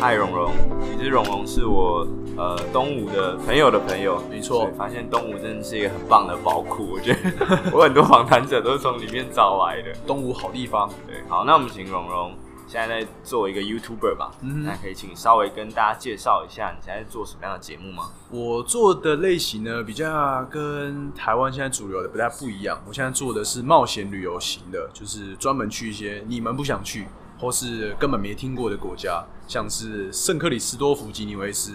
[0.00, 0.50] 嗨，荣荣，
[0.98, 2.04] 其实荣荣是我
[2.36, 4.68] 呃东吴的朋友的朋友，没错。
[4.76, 7.20] 发现东吴真的是一个很棒的宝库，我觉得
[7.72, 9.92] 我很多访谈者都是从里面找来的。
[10.04, 11.18] 东吴好地方，对。
[11.28, 12.32] 好，那我们请荣荣
[12.72, 18.10] 现在在做一个 YouTuber 吧，嗯，那可以请稍微跟大家介绍一下你现在在做什么样的节目吗？
[18.30, 22.82] 我做的类型呢，比较跟台湾现在主流的不太不一样。
[22.88, 27.06] 我现在做的是冒险旅游型的，就是专门去一些你们不想去。
[27.38, 31.74] 或是根本没听过的国家，像是圣克里斯多福吉尼维斯，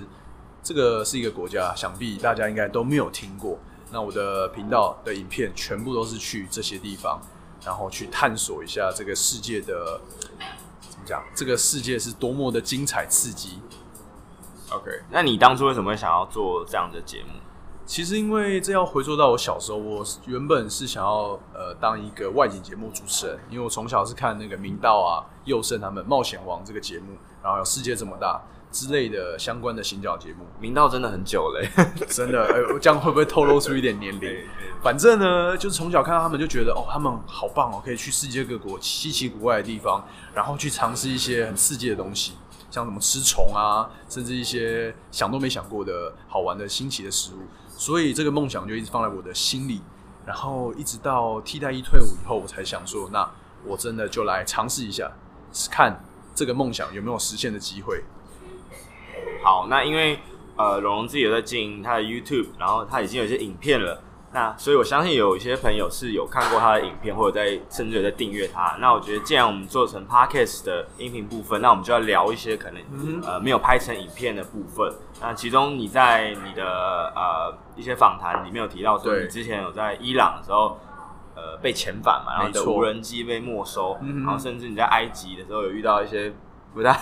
[0.64, 3.60] 这个是一个国家，想必大家应该都没有听过。
[3.92, 7.20] 那我的频道的影片全部都是去这些地方，
[7.66, 10.00] 然后去探索一下这个世界的
[11.08, 11.24] 讲？
[11.34, 13.62] 这个世界是多么的精彩刺激。
[14.70, 17.30] OK，那你当初为什么会想要做这样的节目？
[17.86, 30.46] 其实，因为这要回溯到我小时候，我原本是想要呃当一个外景节目主持人，因为我从小是看那个明道啊、佑胜他们《冒险王》这个节目，然后有《世界这么大》之类的相关的行脚节目。
[30.60, 31.70] 明道真的很久嘞，
[32.10, 34.44] 真的，哎、欸，这样会不会透露出一点年龄？
[34.84, 42.34] 反正呢，就是从小看到他们就觉得哦，他们好棒哦，可以去世界各国稀奇古怪的地方，然后去尝试一些很刺激的东西，
[42.70, 47.40] 像什么吃虫啊，甚至一些想都没想过的好玩的新奇的食物。
[47.76, 49.82] 所以这个梦想就一直放在我的心里，
[50.26, 53.30] 然后一直到替代役退伍以后，我才想说，那
[53.66, 55.12] 我真的就来尝试一下，
[55.72, 56.04] 看
[56.36, 58.04] 这个梦想有没有实现的机会。
[59.44, 60.20] 好，那因为
[60.58, 64.02] 呃，龙龙自己有在经营他的 YouTube，然后他已经有一些影片了。
[64.34, 68.76] 那所以，我相信有一些朋友是有看过他的影片，或者在甚至有在订阅他。
[68.80, 74.94] 那我觉得，既然我们做成 Podcast 的音频部分，那我们就要聊一些可能、嗯、呃没有拍成影片的部分。
[75.22, 76.66] 那其中你在你的
[77.16, 80.78] 呃一些访谈里面有提到说，你之前有在伊朗的时候
[81.34, 86.34] 呃被遣返嘛，然后你的无人机被没收，然后甚至你在埃及的时候有遇到一些。
[86.78, 86.96] 不大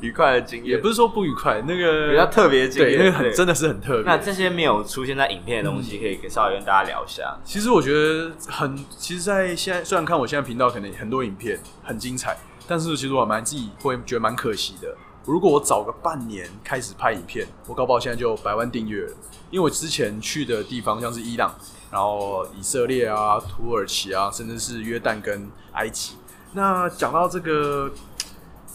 [0.00, 4.02] 愉快的经验，也不是说不愉快，那个比较特别的经验，对，那个很真的是很特别。
[4.04, 7.36] 那这些没有出现在影片的东西，可以稍微跟大家聊一下。
[7.44, 12.36] 其实我觉得很，其实，在现在虽然看我现在频道可能很多影片很精彩，
[12.68, 14.96] 但是其实我蛮自己会觉得蛮可惜的。
[15.24, 19.12] 如果我早个半年开始拍影片，我搞不好现在就百万订阅了。
[19.50, 21.52] 因为我之前去的地方像是伊朗，
[21.90, 26.14] 然后以色列啊、土耳其啊，甚至是约旦跟埃及。
[26.52, 27.90] 那讲到这个。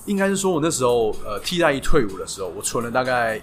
[0.05, 3.41] 应该是说，我那时候呃替代役退伍的时候，我存了大概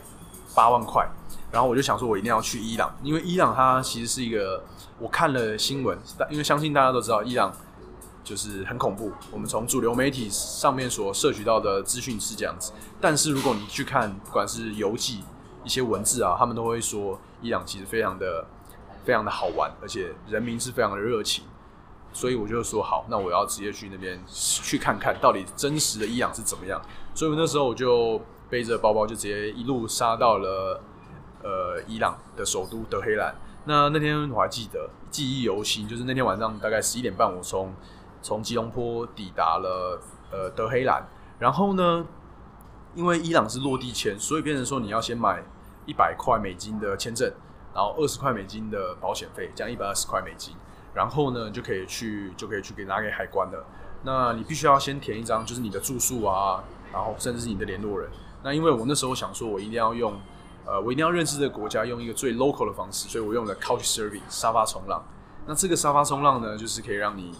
[0.54, 1.08] 八万块，
[1.52, 4.62] 然后我就想说，我一定要去伊朗，因为伊朗它其实是一个，
[4.98, 5.96] 我看了新闻，
[6.30, 7.52] 因为相信大家都知道，伊朗
[8.24, 9.12] 就是很恐怖。
[9.30, 15.22] 我们从主流媒体上面所摄取到的资讯是这样子，但是如果你去看，不管是游记
[15.64, 18.44] 一些文字啊，他们都会说，伊朗其实非常的
[19.04, 21.44] 非常的好玩，而且人民是非常的热情。
[22.18, 26.82] 所以我就说好，那我要直接去那边去看看到底真实的伊朗是怎么样。
[27.14, 28.20] 所以那时候我就
[28.50, 30.82] 背着包包就直接一路杀到了
[31.44, 33.32] 呃伊朗的首都德黑兰。
[33.66, 37.72] 那那天我还记得记忆犹新，就是那天晚上大概十一点半，我从
[38.20, 40.00] 从吉隆坡抵达了
[40.32, 41.06] 呃德黑兰。
[41.38, 42.04] 然后呢，
[42.96, 45.40] 因为伊朗是落地签，所以变成说你要先买
[45.86, 47.32] 一百块美金的签证，
[47.72, 50.56] 然后二十块美金的保险费，这样一百二十块美金。
[50.98, 53.64] 然后呢，就可以去，就可以去给拿给海关了。
[54.02, 56.60] 那你必须要先填一张，就是你的住宿啊，
[56.92, 58.10] 然后甚至是你的联络人。
[58.42, 60.20] 那因为我那时候想说，我一定要用，
[60.66, 65.04] 呃，我一定要认识这个国家，用一个最 local 的方式，所以我用了 Couchsurfing 沙发冲浪。
[65.46, 67.32] 那这个沙发冲浪呢，就是可以让你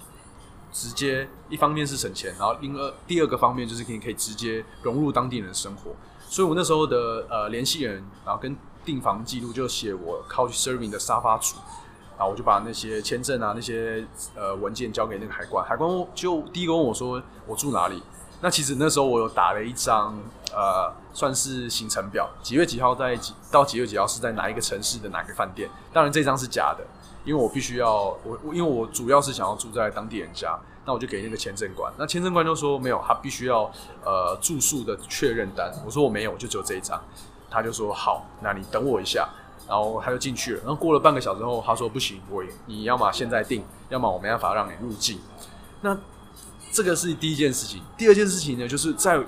[0.70, 5.90] 直接一方面是省钱，然后另二第二个方面就是可以可以直接融入当地人的生活。
[6.28, 11.56] 所以我那时候的呃联系人，然后跟订房记录就写我 Couchsurfing 的沙发主。
[12.18, 18.02] 然后我就把那些签证啊、那些呃文件交给那个海关，海关就第一个问我说我住哪里。
[18.40, 20.16] 那其实那时候我有打了一张
[20.52, 25.70] 呃算是行程表，几月几号在几到几月几号是在哪一个城市的哪个饭店。
[25.92, 26.84] 当然这张是假的，
[27.24, 31.92] 因为我必须要我因为我主要是想要住在当地人家，那我就给那个签证官。
[31.96, 33.70] 那签证官就说没有，他必须要
[34.04, 35.72] 呃住宿的确认单。
[35.84, 37.00] 我说我没有，就只有这一张。
[37.50, 39.28] 他就说好，那你等我一下。
[39.68, 45.20] 然后他就进去了，然后过了半个小时后，他说不行，我你要么现在定，要么我没办法让你入境。
[45.82, 45.96] 那
[46.72, 47.82] 这个是第一件事情。
[47.96, 49.22] 第二件事情呢，就是在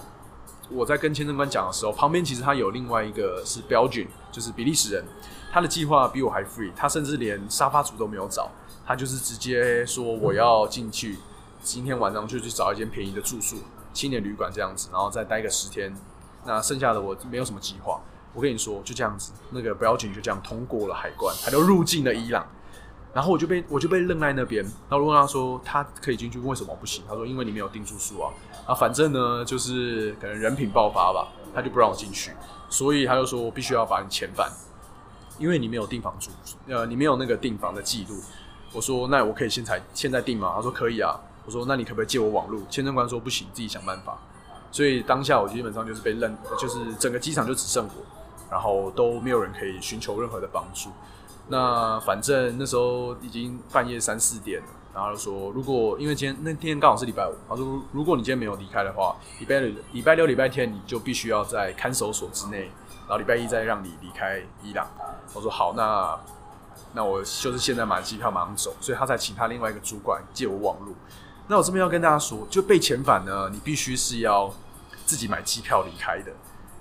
[0.70, 5.04] 我在跟签证官讲的时候，旁边其实他有另外一个是 Belgian，就是比利时人，
[5.52, 8.48] 他的计划比我还 free，他甚至连沙发主都没有找，
[8.86, 11.18] 他就是直接说我要进去，
[11.62, 13.56] 今天晚上就去找一间便宜的住宿，
[13.92, 15.94] 青年旅馆这样子，然后再待个十天，
[16.46, 18.00] 那剩下的我没有什么计划。
[18.32, 22.46] 我跟你说，就这样子，那个不要紧就这样通过了海关，他就入境了伊朗。
[23.12, 24.62] 然后我就被我就被愣在那边。
[24.88, 27.02] 然后我问他说他可以进去，为什么不行？
[27.08, 28.32] 他说因为你没有订住宿啊。
[28.66, 32.32] 啊，反正呢就是可能人品爆发吧，他就不让我进去，
[32.68, 34.48] 所以他就说我必须要把你遣返，
[35.38, 36.30] 因为你没有订房住，
[36.68, 38.14] 呃，你没有那个订房的记录。
[38.72, 40.52] 我说那我可以现在现在订吗？
[40.54, 41.18] 他说可以啊。
[41.46, 42.60] 我说那你可不可以借我网络？
[42.70, 44.16] 签证官说不行，自己想办法。
[44.70, 47.90] 所以当下我基本上就是被认，就是整个机场就只剩我，
[48.50, 50.90] 然后都没有人可以寻求任何的帮助。
[51.48, 62.70] 那反正那时候已经半夜三四点了，然后说如果因为今天那天刚好是礼拜五，他说如果你今天没有离开的话，礼拜六、礼拜六、礼拜天你就必须要在看守所之内，
[63.00, 64.86] 然后礼拜一再让你离开伊朗。
[65.34, 66.18] 我说好，那
[66.92, 70.94] 那我就是现在买机票马上走，所以他才请他另外一个主管借我网路。
[71.48, 74.52] 那我这边要跟大家说，就被遣返呢，你必须是要
[75.04, 76.30] 自己买机票离开的，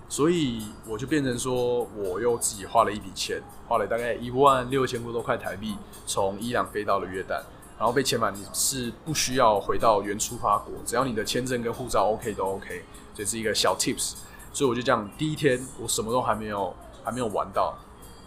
[0.09, 5.77] 所以我就变成说，我又自己花了一笔钱，花了大概一万六千多块台币，
[6.07, 7.43] 从伊朗飞到了约旦，
[7.77, 12.83] 然后被遣返，你是不需要回到原出发国，只要你的签证跟护照 OK 都 OK，
[13.13, 14.15] 这是一个小 tips，
[14.51, 17.77] 所以我就这样，第一天我什么都还没有还没有玩到，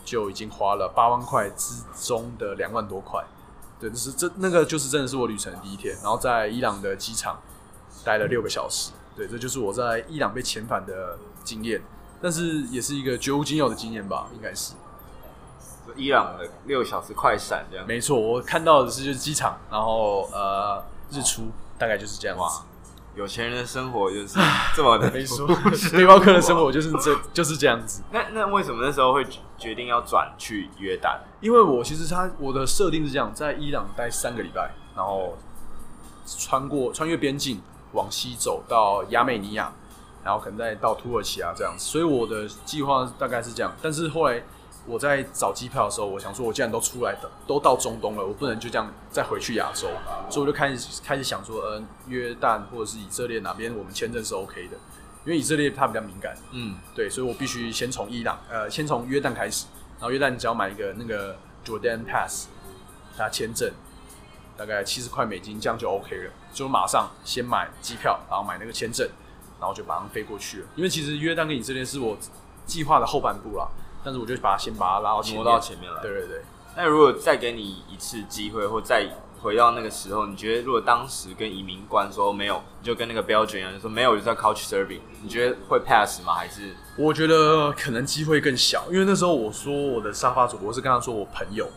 [0.05, 3.25] 就已经花了八万块之中的两万多块。
[3.81, 7.41] 对，就是这那个就是真的是我旅程第一天，然后在伊朗的机场
[8.05, 8.93] 待了六个小时。
[9.17, 11.83] 对，这就是我在伊朗被遣返的经验，
[12.21, 14.75] 但是也是一个绝无仅有的经验吧，应该是。
[15.97, 17.87] 伊朗的六小时快闪这样。
[17.87, 22.63] 没错，我看到的是就是机场，然后呃日出，大概就是这样子。
[23.15, 24.39] 有钱人的生活就是
[24.75, 25.47] 这么的没错，
[25.93, 28.03] 背包客的生活就是这就是这样子。
[28.11, 29.27] 那那为什么那时候会
[29.59, 31.19] 决定要转去约旦？
[31.41, 35.37] 因为我其实他我的设定是这样，在伊朗待三个礼拜，然后
[36.25, 37.61] 穿过穿越边境
[37.93, 39.71] 往西走到亚美尼亚，
[40.25, 41.85] 然后可能再到土耳其啊这样子。
[41.85, 44.43] 所以我的计划大概是这样，但是后来。
[44.85, 49.87] 我在找机票的时候，我想说，我既然都出来的，都到中东了，我不能就这样再回去亚洲，
[50.29, 54.77] 所以我就开始开始想说，呃，约旦或者是以色列哪边我们签证是 OK 的，
[55.25, 59.67] 因为以色列它比较敏感，嗯，对，所以我必须先从伊朗，呃，先从约旦开始，
[60.01, 62.49] 然后约旦你只要买一个那个 Jordan Pass，
[63.17, 63.71] 它签证
[64.57, 69.09] 大概七十块美金，这样就 OK 了，就马上先买机票，然后买那个签证，
[69.63, 72.19] 然后就马上飞过去了，因为其实约旦跟以色列是我
[72.67, 73.69] 计划的后半部啦。
[74.05, 76.03] 但是我就把它先把它拉到前面，挪到前面来。
[76.03, 76.43] 对对对。
[76.77, 79.09] 那如果再给你一次机会，或再
[79.41, 86.35] 回到那个时候，你觉得如果当时跟移民官说没有，你就跟那个标准一样，就说没有，就在 couch serving，你觉得会 pass 吗？
[86.35, 86.75] 还是？
[86.97, 91.69] 我觉得可能机会更小，因为那时候我说我的沙发主，播是跟他说我朋友。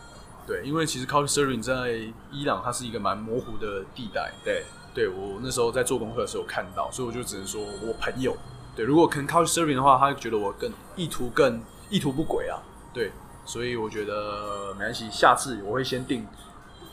[0.48, 2.00] 对，因为其实 couch serving 在
[2.32, 4.32] 伊朗它是一个蛮模糊的地带。
[4.44, 4.64] 对，
[4.96, 8.34] 对我那时候在做功课的时候看到，所以我就只能说我朋友。
[8.74, 11.60] 对，如果可能 Couch serving 的话，他觉得我更意图更。
[11.88, 12.58] 意图不轨啊，
[12.92, 13.12] 对，
[13.44, 15.08] 所以我觉得没关系。
[15.08, 16.26] 下次我会先订，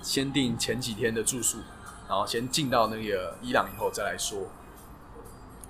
[0.04, 1.58] 先订前几天的住宿，
[2.08, 4.38] 然后先进到那个伊朗以后再来说。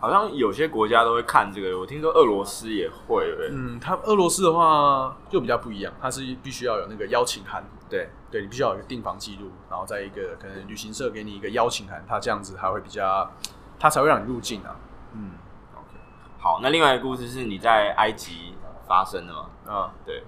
[0.04, 3.24] 好像有些国家都会看这个，我听说俄罗斯也会。
[3.52, 13.32] 嗯，他俄罗斯的话就比较不一样，他是必须要有那个邀请函，对，对你必须要有一个订房记录，然后再一个可能旅行社给你一个邀请函，他这样子还会比较，
[13.80, 14.76] 他才会让你入境啊。
[15.14, 15.32] 嗯
[15.74, 15.98] ，OK。
[16.38, 18.56] 好，那另外一个故事是你在埃及。
[18.86, 19.50] 发生的吗？
[19.66, 20.24] 啊，对，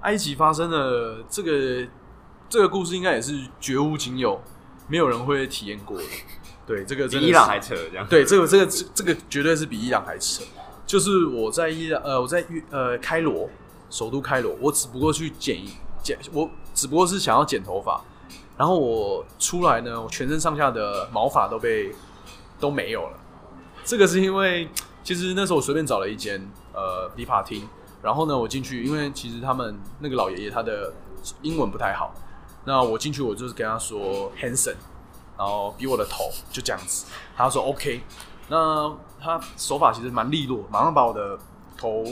[0.00, 1.86] 埃及发生的这个
[2.48, 4.40] 这个故事应该也是绝无仅有，
[4.88, 6.04] 没有人会体验过的。
[6.68, 8.06] 对，这个真的比伊朗还扯，这样。
[8.06, 10.44] 对，这个这个这个绝对是比伊朗还扯。
[10.86, 13.48] 就是我在伊朗，呃，我在呃开罗，
[13.88, 15.58] 首都开罗，我只不过去剪
[16.02, 18.00] 剪，我只不过是想要剪头发，
[18.56, 21.92] 然后我出来呢，我全身上下的毛发都被
[22.60, 23.18] 都没有了。
[23.84, 24.68] 这个是因为
[25.02, 26.38] 其实那时候我随便找了一间
[26.74, 27.66] 呃理发厅。
[28.00, 30.92] 然后呢，我进去，因为其实他们那个老爷爷他的
[31.42, 32.14] 英文不太好，
[32.64, 34.76] 那我进去我就是跟他说 Hanson，
[35.38, 38.02] 然后比我的头就这样子，他说 OK，
[38.48, 41.38] 那他手法其实蛮利落，马上把我的
[41.76, 42.04] 头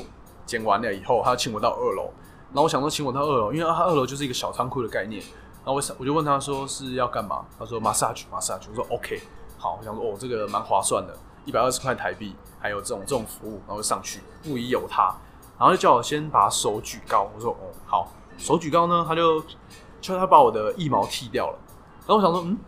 [0.47, 2.04] 剪完了以后，他请我到二楼，
[2.52, 9.21] 然后我想说请我到二楼，因为他二楼就是一个小仓库的概念，然后我想我就问他说是要干嘛，他说 massage massage，我说 OK，
[9.59, 11.12] 好，我想说哦这个蛮划算的，
[11.45, 15.12] 一百二十块台币，还有这种这种服务，然后就上去不疑有他。
[15.59, 19.42] 然后就叫我先把手举高，我说哦好，手举高呢，他就
[20.00, 21.59] 叫他把我的腋毛剃掉了。
[22.06, 22.59] 然后我想说，嗯，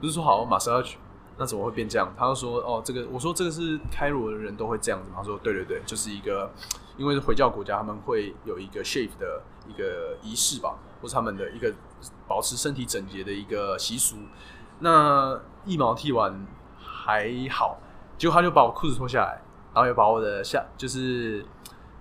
[0.00, 0.98] 不是说好马上要去，
[1.36, 2.12] 那怎么会变这样？
[2.16, 5.10] 他就说哦，这个我说这个是开罗的人都会这样子。
[5.14, 6.50] 他说对对对，就是一个
[6.96, 11.72] 因为是回教国家，他们会有一个 shave 的一个仪式吧，或是他们的一个
[12.26, 14.16] 保持身体整洁的一个习俗。
[14.80, 16.46] 那一毛剃完
[16.78, 17.78] 还好，
[18.16, 19.42] 结果他就把我裤子脱下来，
[19.74, 21.44] 然后又把我的下就是。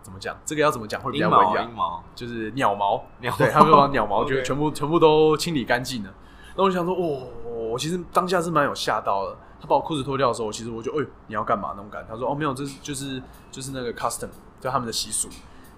[0.01, 0.35] 怎么讲？
[0.45, 1.67] 这个要怎么讲会比较文雅？
[1.75, 6.11] 毛就是鸟毛， 鸟毛对，他们就把鸟毛就全部全部都清理干净了。
[6.59, 7.25] 那我就想说，哦，
[7.71, 9.37] 我其实当下是蛮有吓到的。
[9.61, 12.09] 他把我裤子脱掉的时候，其实我就，哎、欸，你要干嘛那种感觉？
[12.09, 14.27] 他说，哦，没有，这是就是就是那个 custom，
[14.59, 15.29] 就他们的习俗。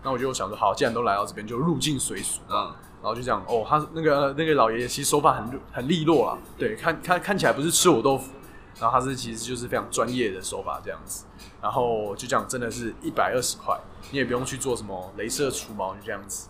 [0.01, 2.41] 那我就想说，好，既然都来到这边，就入境随俗。
[2.50, 8.31] 嗯，然后就这样，哦，他那个那个老爷爷其实手法很很利落啊，对，看看看起来不是吃我豆腐，
[8.79, 11.25] 然后他是其实就是非常专业的手法这样子。
[11.61, 16.50] 然后就这样，真的是一百二十块，你也不用去做什么镭射除毛，就这样子。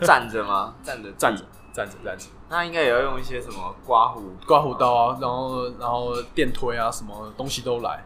[0.00, 0.74] 站着吗？
[0.82, 1.44] 站着，站着。
[1.78, 8.04] 站着站着，那应该也要用一些什么刮胡刮胡刀啊，然后然后电推啊，什么东西都来。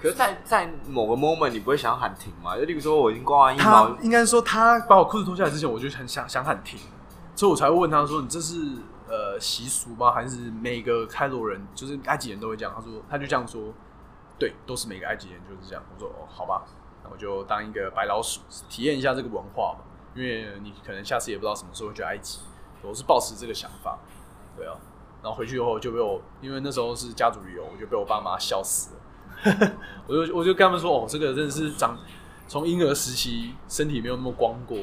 [0.00, 2.56] 可是在，在在某个 moment，你不会想要喊停吗？
[2.56, 6.78] 就例如说，我已经刮完一毛，应该说他把我裤子脱下来之前，我就很想想喊停，
[7.34, 8.54] 所以我才会问他说：“你这是
[9.08, 10.12] 呃习俗吗？
[10.12, 13.60] 还是每个开罗人，就是埃及人都会这样？”他说：“他就这样说，
[14.38, 16.62] 对，都是每个埃及人就是这样。”我说：“哦，好吧，
[17.02, 19.80] 那我就当一个白老鼠，体验一下这个文化吧，
[20.14, 22.38] 因为你可能下次也不知道什么时候去埃及。”
[22.82, 23.98] 我是抱持这个想法，
[24.56, 24.74] 对啊，
[25.22, 29.00] 然后回去以后就被我，因为那时候是家族旅游，我就被我爸妈笑死了。
[30.06, 31.96] 我就我就跟他们说，哦，这个真的是长
[32.46, 34.78] 从婴儿时期身体没有那么光过，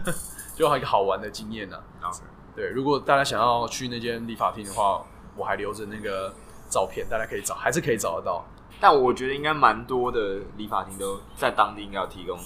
[0.56, 2.10] 就还有一个好玩的经验呢、啊。
[2.54, 5.04] 对，如果大家想要去那间理发厅的话，
[5.36, 6.32] 我还留着那个
[6.68, 8.44] 照片，大家可以找，还是可以找得到。
[8.80, 12.38] 但我觉得应该蛮多的理发厅都在当地应该有提供。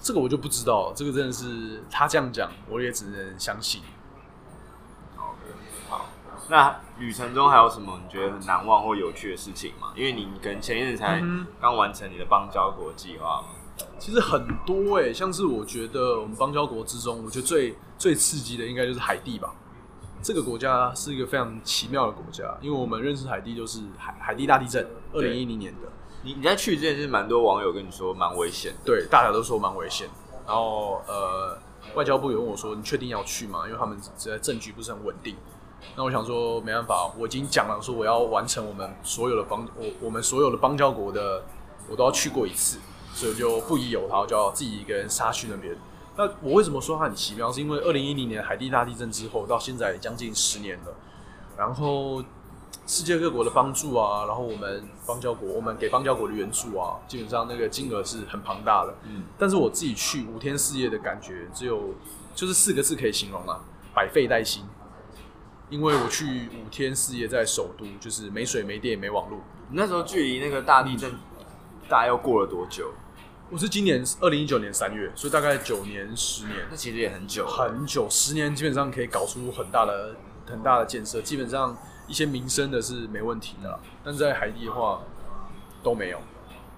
[0.00, 3.80] 这个我就不知道，这个真的是他这样讲，我也只能相信。
[6.48, 9.92] 那旅程中还有什么你觉得很难忘或有趣的事情吗？
[9.96, 11.22] 因为你可能前一阵才
[11.60, 13.48] 刚完成你的邦交国计划嘛。
[13.98, 19.52] 其实很多哎、欸，像是我觉得我们邦交国之中，我觉得最最刺激的应该就是海地吧。
[20.22, 25.88] 这个国家是一个非常奇妙的国家，因为我们认识海地就是海海地大地震，二零一零年的。
[26.22, 30.08] 你你在去之前是蛮多网友跟你说蛮危险，对，大家都说蛮危险。
[30.46, 31.58] 然后呃，
[31.94, 35.36] 外交部也问我说：“你确定要去吗？”因为他们现在政局不是很稳定。
[35.96, 41.44] 那我想说，没办法，我已经讲了，说我要完成我们所有的邦，我我们所有的邦交国的，
[41.88, 42.78] 我都要去过一次，
[43.12, 45.76] 所以我就不疑有他，就要自己一个人杀去那边。
[46.16, 47.50] 那我为什么说它很奇妙？
[47.50, 50.94] 是因为二零一零年海地大地震之后，到现在将近十年了，
[51.56, 52.22] 然后
[52.86, 58.94] 世界各国的帮助啊，然后我们邦交国，我们给邦交国的援助啊，基本上那个金额是很庞大的。
[59.04, 61.94] 嗯，但是我自己去五天四夜的感觉，只有
[62.34, 63.60] 就是四个字可以形容啊，
[63.94, 64.64] 百废待兴。
[65.70, 69.40] 因为我去五天四夜在首都，就是没水、没电、没网络。
[69.70, 71.10] 你那时候距离那个大地震
[71.88, 72.92] 大概又过了多久？
[73.50, 76.66] 我是今年二零一九年三月，所以大概九年、十年。
[76.70, 80.16] 那其实也很久，很久，十年基本上可以搞出很大的、
[80.46, 81.20] 很大的建设。
[81.20, 85.00] 基本上一些民生的是没问题的啦，但是在海地的话
[85.82, 86.20] 都没有，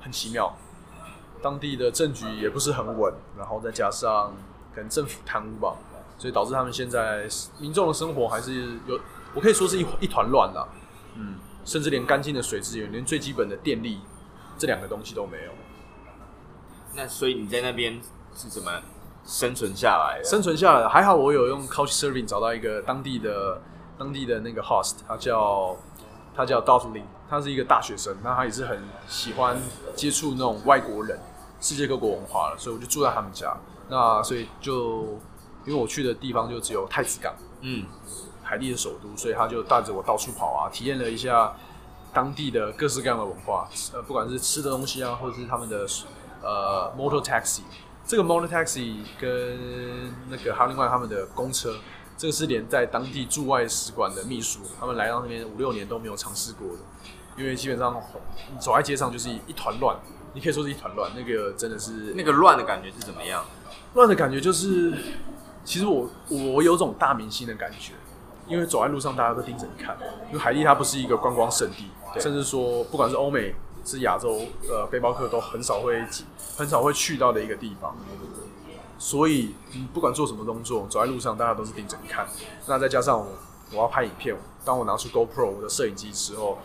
[0.00, 0.56] 很奇妙。
[1.42, 4.34] 当地的政局也不是很稳，然后再加上
[4.74, 5.76] 可能政府贪污吧。
[6.18, 8.98] 所以导致他们现在民众的生活还是有，
[9.34, 10.66] 我可以说是一一团乱了，
[11.14, 14.00] 嗯，甚至连干净的水资源，连最基本的电力
[14.56, 15.52] 这两个东西都没有。
[16.94, 18.00] 那所以你在那边
[18.34, 18.70] 是怎么
[19.26, 20.24] 生存下来的？
[20.24, 23.60] 生存下来还好，我有用 Couchsurfing 找到一个当地的
[23.98, 25.76] 当地的那个 host，他叫
[26.34, 29.58] 他叫 Dudley，他是一个大学生，那他也是很喜欢
[29.94, 31.20] 接触那种外国人、
[31.60, 33.54] 世界各国文化了，所以我就住在他们家。
[33.90, 35.20] 那所以就。
[35.66, 37.84] 因为我去的地方就只有太子港，嗯，
[38.44, 41.52] 海地的首都，所以他就带着我到处跑啊，体验了一下
[42.14, 45.84] 当地的各式各样的文化，呃，不管是吃的东西啊，或者是他们的
[46.40, 47.62] 呃 motor taxi，
[48.06, 51.74] 这个 motor taxi 跟那个还有另外他们的公车，
[52.16, 56.78] 这个是连在当地驻外使馆的秘书，他们来到那边五六年都没有尝试过的，
[57.36, 58.00] 因为基本上
[58.52, 59.96] 你走在街上就是一团乱，
[60.32, 63.44] 你可以说是一团乱，那个真的是那个乱的感觉是怎么样？
[63.94, 64.94] 乱的感觉就是。
[65.66, 67.92] 其实我我有种大明星的感觉，
[68.46, 69.98] 因为走在路上大家都盯着你看。
[70.28, 73.52] 因为海地它不是一个观光胜地，对甚至说不管是欧美
[73.84, 76.00] 是亚洲，呃，背包客都很少会
[76.56, 77.96] 很少会去到的一个地方。
[78.96, 82.26] 所以你不管做什么动作，走在路上大家都是盯着你看。
[82.66, 83.26] 那再加上我，
[83.72, 86.58] 我要拍影片，当我拿出 GoPro 我的摄影机之后，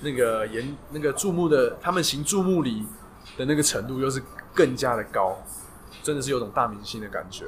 [0.00, 2.86] 那个沿那个注目的他们行注目礼
[3.36, 4.22] 的那个程度又是
[4.54, 5.36] 更加的高，
[6.04, 7.46] 真的是有种大明星的感觉。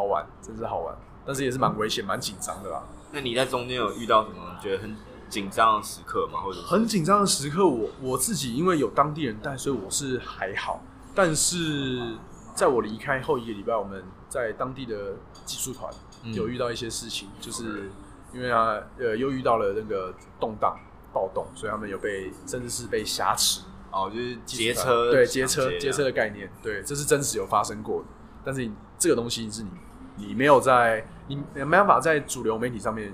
[0.00, 2.82] 好玩，真是好玩，但是也是蛮危险、蛮紧张的啦。
[3.12, 4.96] 那你在中间有遇到什么觉得很
[5.28, 6.40] 紧张的时刻吗？
[6.40, 10.80] 或者很紧张的时刻，我我自己因为有当地人带，所以我是还好。
[11.14, 12.14] 但是
[12.54, 15.92] 在我离开后一个礼拜，我们在当地的技术团
[16.32, 17.90] 有遇到一些事情，嗯、就是
[18.32, 20.78] 因为啊，呃，又遇到了那个动荡、
[21.12, 28.08] 暴动，所以他们有被甚至是被挟持，哦，就是劫车，对，劫车劫车的概念，对，这是真实有发生过的。
[28.42, 29.70] 但是你这个东西是你
[30.26, 33.12] 你没有在你没办法在主流媒体上面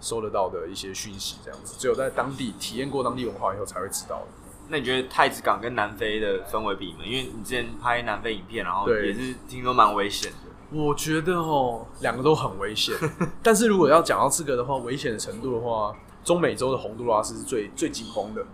[0.00, 4.26] 收得到的一些讯息，这样子，只有在当地体验过当地文化以后才会知道的。
[4.68, 7.00] 那你觉得太子港跟南非的氛围比吗？
[7.04, 10.50] 因为你之前拍南非影片，然后也是听说蛮危险的。
[10.70, 12.94] 我觉得哦，两个都很危险。
[13.42, 15.94] 但是如果要讲到这个的话，危险的程度的话，
[16.24, 18.44] 中美洲的洪都拉斯是最最紧绷的。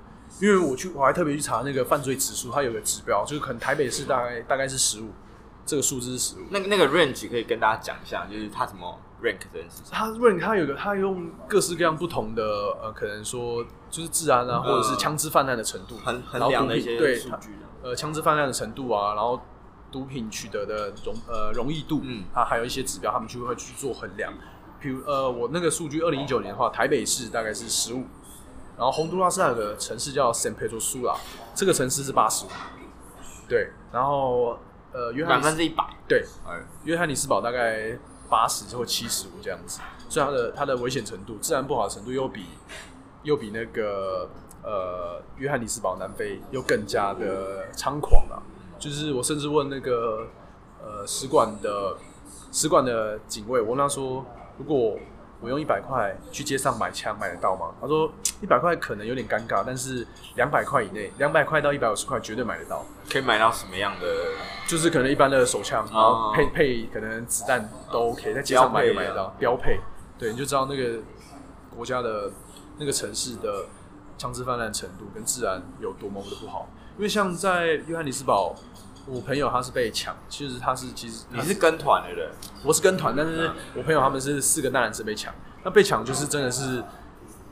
[0.40, 5.09] 因为我去，我还特别去查那个犯罪指数，它有个指标，就是可能台北市大概大概是十五，
[5.70, 6.46] 这个数字是十五。
[6.50, 9.92] 那个那个 range 可以跟大家讲一下，就是它怎么 rank 这件事情。
[9.92, 12.42] 它 rank 它有个，它用各式各样不同的
[12.82, 17.54] 呃，可能说就是治安啊，或者是枪支泛滥的程度，衡衡量的一些数据。
[17.84, 19.40] 呃，枪支泛滥的程度啊，然后
[19.92, 24.32] 毒品取得的容呃容易度，嗯，它还有一些指标，他们就会去做衡量。
[24.80, 28.04] 比如呃，我那个数据，二零一九年的话，台北市大概是十五。
[28.76, 31.14] 然后洪都拉斯有个城市叫圣佩德罗苏拉，
[31.54, 32.48] 这个城市是八十五，
[33.46, 33.70] 对。
[33.92, 34.58] 然后
[34.92, 36.25] 呃，约翰百分之一百，对，
[36.85, 37.97] 约翰尼斯堡大概
[38.28, 42.44] 八十或七十五这样子，所以它的它的危险程度、自然不好的程度又比
[43.23, 44.28] 又比那个
[44.62, 48.42] 呃约翰尼斯堡南非又更加的猖狂了。
[48.78, 50.26] 就是我甚至问那个
[50.82, 51.97] 呃使馆的
[52.50, 54.25] 使馆的警卫，我问他说，
[54.59, 54.99] 如果
[55.40, 57.70] 我用一百块去街上买枪，买得到吗？
[57.80, 60.06] 他说一百块可能有点尴尬，但是
[60.37, 62.85] 两百块以内，两百块到一百五十块绝对买得到。
[63.11, 64.06] 可以买到什么样的？
[64.66, 69.80] 就是可能一般的手枪，然后配配可能子弹都 OK，在街上买也买得到，标配。
[70.18, 71.00] 对，你就知道那个
[71.75, 72.30] 国家的
[72.78, 73.64] 那个城市的
[74.18, 76.68] 枪支泛滥程度跟治安有多么的不好。
[76.97, 78.54] 因为像在约翰尼斯堡。
[79.07, 82.30] 我朋友他是被抢，其实他是其实你是跟团的人，
[82.64, 86.85] 我是跟团，但是我朋友他们是四个大男生被抢，那被抢就是真的是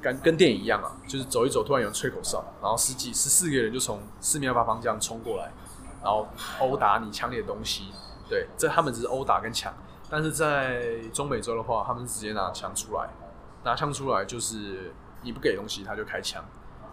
[0.00, 5.50] 跟跟电影一样啊，就是走一走，突然有人吹口哨，然后十几十四个人就从四面八方这样冲过来，
[6.02, 6.28] 然后
[6.60, 7.92] 殴打你抢你的东西，
[8.28, 9.74] 对，这他们只是殴打跟抢，
[10.08, 13.08] 但是在中美洲的话，他们是直接拿枪出来，
[13.64, 16.44] 拿枪出来就是你不给东西他就开枪，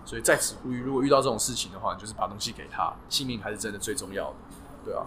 [0.03, 4.35] 所以在此呼吁，如果遇到这种事情的话，你就是把东西给他，性命还是真的最重要的。
[4.85, 5.03] 对啊，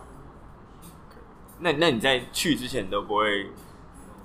[1.61, 3.51] 那那你在去之前都不会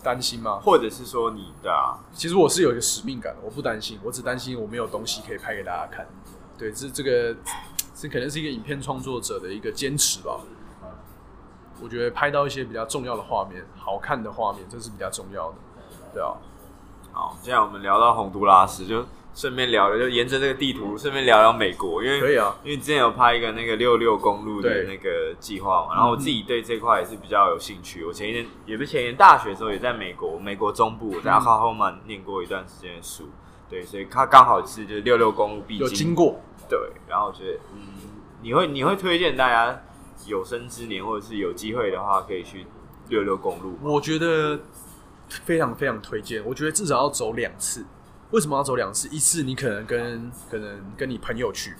[0.01, 0.59] 担心吗？
[0.63, 1.99] 或者是说你对啊？
[2.11, 6.07] 其实我是有一个使命感，我不担心，我只担心我没有东西可以拍给大家看。
[6.57, 7.35] 对，这这个
[7.93, 10.39] 这可能是一个影片创作者的一个坚持吧。
[11.81, 15.57] 我觉得拍到一些比较重要的画面，好看的画面，这是比较重要的。
[16.13, 16.33] 对啊，
[17.11, 19.05] 好，现在我们聊到洪都拉斯就。
[19.35, 28.05] 顺便聊聊，就沿着这个地图，顺便聊聊美国，因为可以啊，因为之前有拍一个那个六六公路的那个计划嘛，然后我自己对这块也是比较有兴趣。
[28.05, 33.27] 我前一年也不是前一年大学的时候也在美国，美国中部我在奥克拉荷马念过一段时间的书，
[33.69, 37.79] 对，所以它刚好是就是六六公路必经，有经过，对，然后我觉得嗯，
[38.43, 39.81] 你会你会推荐大家
[40.27, 42.67] 有生之年或者是有机会的话可以去
[43.09, 43.79] 六六公路？
[43.81, 44.59] 我觉得
[45.27, 47.83] 非常非常推荐，我觉得至少要走两次。
[48.33, 49.07] 为什么要走两次？
[49.09, 51.75] 一次你可能跟可能跟你朋友去，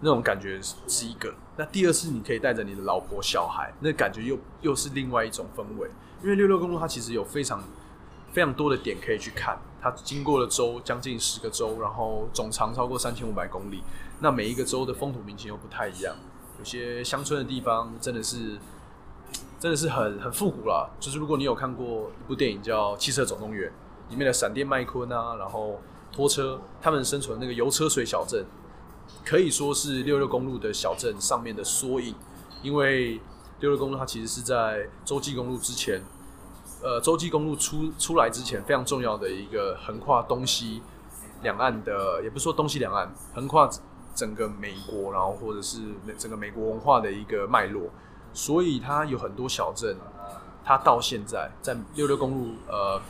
[0.00, 5.88] 那种感觉是一个；那第二次你可以带着你的老婆小孩，那感觉又又是另外一种氛围。
[6.24, 7.62] 因为六六公路它其实有非常
[8.32, 13.84] 非常多的点可以去看，它经过了州将近十个州，然后总长超过三千五百公里。
[14.18, 16.16] 那每一个州的风土民情又不太一样，
[16.58, 18.58] 有些乡村的地方真的是
[19.60, 20.90] 真的是很很复古啦。
[20.98, 23.70] 就是如果你有看过一部电影叫《汽车总动员》。
[24.08, 25.80] 里面的闪电麦昆啊，然后
[26.12, 28.44] 拖车，他们生存的那个油车水小镇，
[29.24, 32.14] 可以说是六六公路的小镇上面的缩影。
[32.62, 33.20] 因为
[33.60, 36.00] 六六公路它其实是在洲际公路之前，
[36.82, 40.82] 呃，洲际公路出出来之前非常重要的一个横跨东西
[41.42, 43.68] 两岸的，也不是说东西两岸，横跨
[44.14, 45.80] 整个美国，然后或者是
[46.16, 47.90] 整个美国文化的一个脉络，
[48.32, 49.96] 所以它有很多小镇，
[50.64, 53.00] 它到现在在六六公路，呃。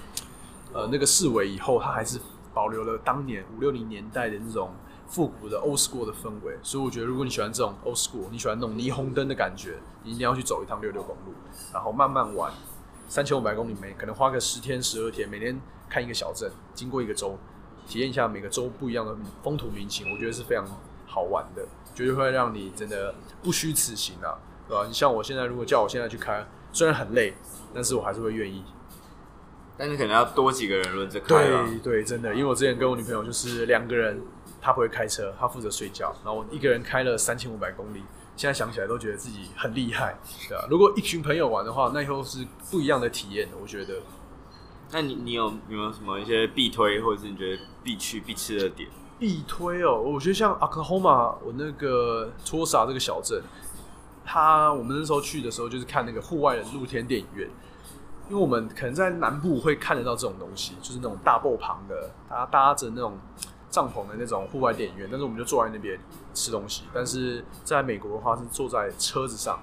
[0.76, 2.20] 呃，那个式微以后，它还是
[2.52, 4.74] 保留了当年五六零年代的那种
[5.08, 6.54] 复古的 old school 的氛围。
[6.62, 11.32] 所以我觉得，如果你喜欢这种 old school，你喜欢那种霓虹灯的感觉，你一定要去走一趟六六公路，
[11.72, 12.52] 然后慢慢玩
[13.08, 15.58] 三千五百公里，每可能花个十天十二天，每天
[15.88, 17.38] 看一个小镇，经过一个州，
[17.86, 20.66] 体验一下每个州不一样的风土民情，我觉得是非常
[21.06, 24.36] 好玩的，绝对会让你真的不虚此行啊，
[24.68, 24.84] 对吧？
[24.86, 27.32] 你像我现在，如果叫我现在去开，虽然很累，
[27.72, 28.62] 但是我还是会愿意。
[29.76, 31.28] 但是可能要多几个人轮着开。
[31.28, 34.20] 对对，真的，因为我之前跟我女朋友就是两个人，
[34.60, 38.02] 她不会开车，她负责睡觉，然后我一个人开了三千五百公里。
[38.36, 40.14] 现在想起来都觉得自己很厉害，
[40.46, 40.66] 对啊。
[40.68, 43.94] 如果一群朋友玩的话，那以后是不一样的体验，我觉得。
[44.92, 48.88] 那你你有有没有什么一些必推，或者是你觉得必去必吃的点？
[49.18, 53.42] 必推哦，我觉得像 Oklahoma，我那个托萨这个小镇，
[54.22, 57.48] 他我们那时候去的时候就是看那个户外的露天电影院，
[58.28, 63.18] 因为我们可能在南部会看得到这种东西，就是那种大布棚的，搭搭着那种
[63.70, 65.98] 帐篷的那种户外电影院，但是我们就坐在那边
[66.34, 66.84] 吃东西。
[66.92, 69.58] 但是在美国的话是坐在车子上，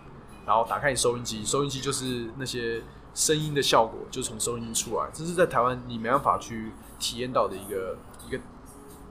[0.45, 2.81] 然后打开你收音机，收音机就是那些
[3.13, 7.97] 声音的效果就从收音机出来，这是在台湾你没办法去体验到的一个
[8.27, 8.39] 一个。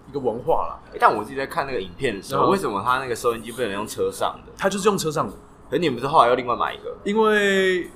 [0.09, 4.53] 一个文化啦，但我自己在看那个影片的时候，为什么他那个收音机不能用车上的？
[4.59, 5.33] 他就是用车上的。
[5.71, 6.95] 可是你们不是后来要另外买一个？
[7.05, 7.89] 因为，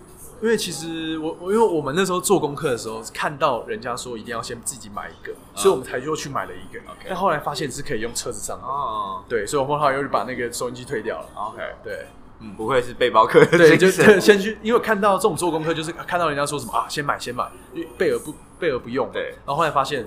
[0.42, 6.81] 因为其实我我因为我们那时候做功课的时候，看到人家说一定要先自己买一个，所以我们才又去买了一个。
[7.09, 9.22] 但后来发现是可以用车子上的哦。
[9.29, 11.27] 对，所以我们后来又把那个收音机退掉了。
[11.35, 12.07] OK，对，
[12.40, 13.59] 嗯，不会是背包客的。
[13.59, 13.88] 对，就
[14.20, 19.11] 先去，因为看到这种做功课，就是看到人家说什么啊，先买先买，因为备而不备而不用。
[19.12, 20.07] 对，然后后来发现。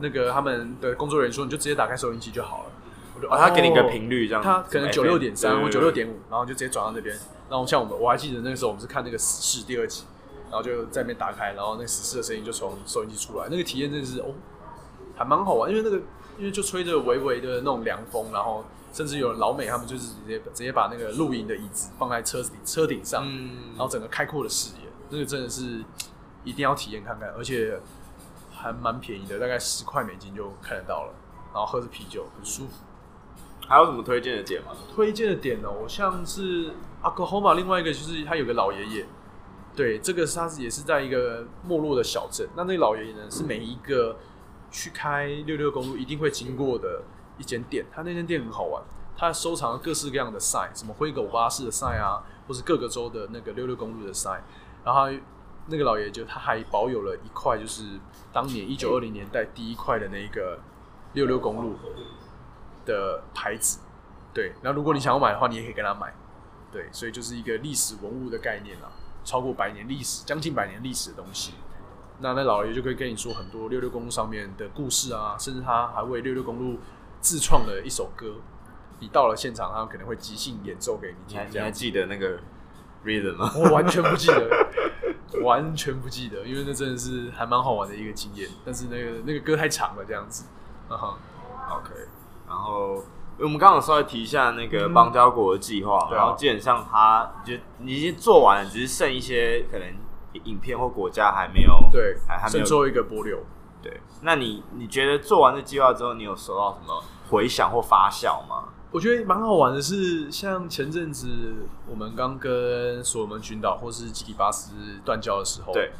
[0.00, 2.70] 那个他们的工作人员说，你就直接打开收音机就好了。
[3.30, 7.16] 他给你一个频率这样，他可能九六点三或九六点五，然后就直接转到那边。
[7.50, 10.04] 然后像我们，我还记得那个时候我们是看那个死侍第二集，
[10.44, 14.26] 然后就在那边打开，然后那个死侍的声音就从收音机出来，那个体验真的是哦，
[15.16, 15.70] 还蛮好玩。
[15.70, 15.96] 因为那个
[16.38, 25.82] 因为就吹着微微的那种凉风，然后甚至有老美他们就是直接直接把那个露营的椅子放在车子里车顶上，嗯，然后整个开阔的视野，那个真的是
[26.44, 27.80] 一定要体验看看，而且。
[28.60, 31.14] 还蛮便宜的，大概十块美金就看得到了，
[31.54, 32.72] 然后喝着啤酒很舒服。
[33.68, 34.72] 还有什么推荐的点吗？
[34.94, 35.70] 推荐的点呢？
[35.70, 39.06] 我像是阿科霍马另外一个就是他有个老爷爷，
[39.76, 42.48] 对，这个他是也是在一个没落的小镇。
[42.56, 44.16] 那那个老爷爷呢，是每一个
[44.70, 47.02] 去开六六公路一定会经过的
[47.36, 47.84] 一间店。
[47.92, 48.82] 他那间店很好玩，
[49.16, 54.42] 他收藏了各式各样的赛什么灰狗巴士的赛啊，或是各个州的那个六六公路的赛
[54.84, 55.08] 然后。
[55.70, 58.00] 那个老爷就他还保有了一块，就是
[58.32, 60.58] 当年一九二零年代第一块的那个
[61.12, 61.76] 六六公路
[62.88, 63.78] 的牌子，
[64.34, 64.54] 对。
[64.62, 66.12] 那如果你想要买的话，你也可以跟他买，
[66.72, 66.88] 对。
[66.90, 68.90] 所以就是一个历史文物的概念啦，
[69.22, 71.52] 超过百年历史，将近百年历史的东西。
[72.20, 76.78] 那那老爷就可以跟你说很多六六公路上面的故事啊，甚至他还为六六公路
[77.20, 78.36] 自创了一首歌。
[78.98, 81.40] 你到了现场，他可能会即兴演奏给你听。
[81.52, 82.40] 你还记得那个
[83.04, 83.52] rhythm 吗？
[83.54, 84.66] 我完全不记得。
[85.44, 88.48] 完全不记得，因为那真的是还蛮好玩的一个经验。
[88.64, 90.46] 但是那个那个歌太长了，这样子。
[90.88, 91.18] 嗯哼
[91.70, 91.92] ，OK。
[92.48, 93.02] 然后
[93.38, 99.86] 我们刚刚稍微提一下那个邦交国的计划，嗯、然后基本上他就你已经做完了，只是剩一些可能
[100.44, 103.38] 影片或国家还没有，对，还还没有最后一个波流。
[103.80, 108.70] 对，那你你觉得做完这计划之后，你有收到什么回响或发酵吗？
[108.90, 111.28] 我觉得蛮好玩的是，像前阵子
[111.86, 114.72] 我们刚跟所罗门群岛或是基里巴斯
[115.04, 115.92] 断交的时候，对，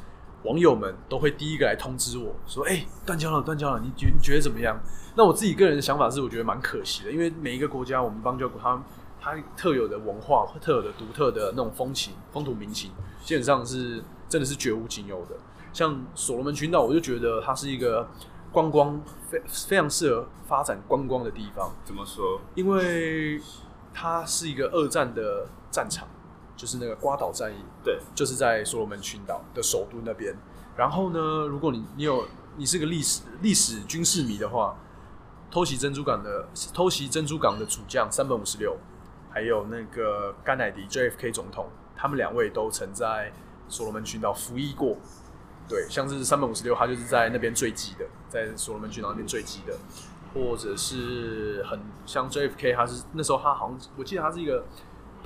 [0.45, 4.79] 网友们都会第一个来通知我说：“哎、断交了，断交了，你觉你觉得怎么样？”
[5.17, 8.83] 那我自己个人的想法是，我觉得蛮可惜的，因为每一个国家，我们邦交国，它
[9.21, 12.91] 它特有的文化、特有的独特的那种风情、风土民情，
[13.25, 15.37] 基本上是真的是绝无仅有的。
[15.73, 18.09] 像所罗门群岛，我就觉得它是一个。
[18.51, 18.99] 观光
[19.29, 21.71] 非非常适合发展观光的地方。
[21.85, 22.41] 怎么说？
[22.55, 23.39] 因为
[23.93, 26.09] 它是一个二战的战场，
[26.59, 27.57] 就是那个瓜岛战役。
[27.83, 30.37] 对，就是在所罗门群岛的首都那边。
[30.77, 34.77] 然后呢，如果你你有你是个历史历史军事迷的话，
[35.51, 38.77] 偷袭珍珠港的偷袭珍珠港的主将三本五十六，
[39.31, 43.33] 还有那个甘乃迪 JFK 总统，他们两位都曾在
[43.69, 44.97] 所罗门群岛服役过。
[45.69, 49.77] 对，像是三本五十六，他就是在那边坠机的，在所罗门群岛那边坠机的，
[50.33, 54.65] 或者是很像 JFK，他是那时候他好像我记得他是一个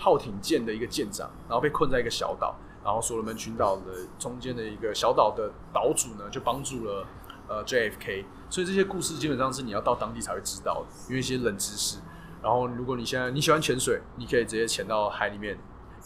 [0.03, 3.83] 炮艇舰的一个舰长，然后被困在一个小岛，然后所罗门群岛的
[4.19, 7.07] 中间的一个小岛的岛主呢就帮助了
[7.47, 12.01] 呃 JFK，所以这些故事基本上是你要到当地才会知道的，因为一些冷知识。
[12.43, 15.57] 然后如果你现在你喜欢潜水，你可以直接潜到海里面。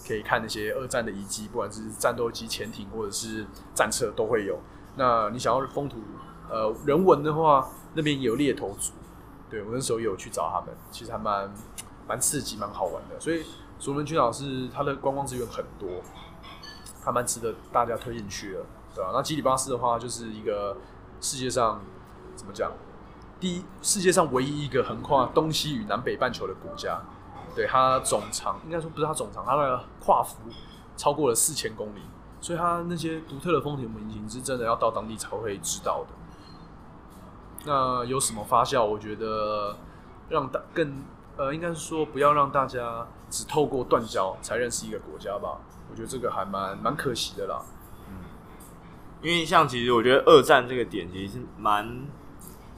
[0.07, 4.61] 可以看那些二战的遗迹，不管是战斗机、潜艇或者是战车都会有。
[4.95, 5.97] 那你想要风土
[6.51, 8.93] 呃人文的话，那边有猎头族，
[9.51, 11.51] 对，我那时候有去找他们，其实还蛮
[12.07, 13.19] 蛮刺激、蛮好玩的。
[13.19, 13.43] 所以
[13.79, 15.89] 所罗门群岛是它的观光资源很多，
[17.05, 18.61] 还蛮值得大家推进去的，
[18.95, 19.13] 对吧、啊？
[19.15, 20.77] 那基里巴斯的话，就是一个
[21.21, 21.81] 世界上
[22.35, 22.73] 怎么讲，
[23.39, 27.01] 第一世界上唯一一个横跨东西与南北半球的国家。
[27.55, 30.37] 对，它总长应该说不是它总长，它的跨幅
[30.97, 32.01] 超过了四千公里，
[32.41, 36.15] 所以它那些独特的风土民情是真的要到当地才会知道的。
[37.65, 38.85] 那有什么发酵？
[38.85, 39.77] 我觉得
[40.29, 41.03] 让大更
[41.39, 43.07] 呃，应该是说不要让大家
[43.37, 45.59] 只透过断交才认识一个国家吧。
[45.91, 47.61] 我觉得这个还蛮蛮可惜的啦。
[48.09, 48.15] 嗯，
[49.21, 52.07] 因为像其实我觉得二战这个点其实是蛮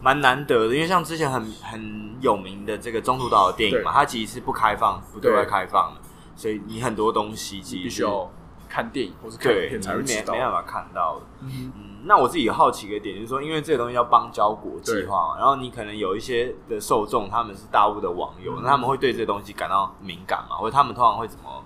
[0.00, 6.00] 蛮难得的，因为像之前很很有名的这个中途岛的电影嘛，它其实是不开放、不对外开放的，
[6.34, 8.28] 所以你很多东西其实必须要
[8.68, 11.26] 看电影或是看片才会知道，没没办法看到的。
[11.42, 11.87] 嗯嗯。
[12.04, 20.56] 那我自己好奇一个点就是说，因为这个东西要邦交国计划嘛，然后你可能有一些的受众他们是大陆的网友，那他们会对这个东西感到敏感嘛？
[20.56, 21.64] 或者他们通常会怎么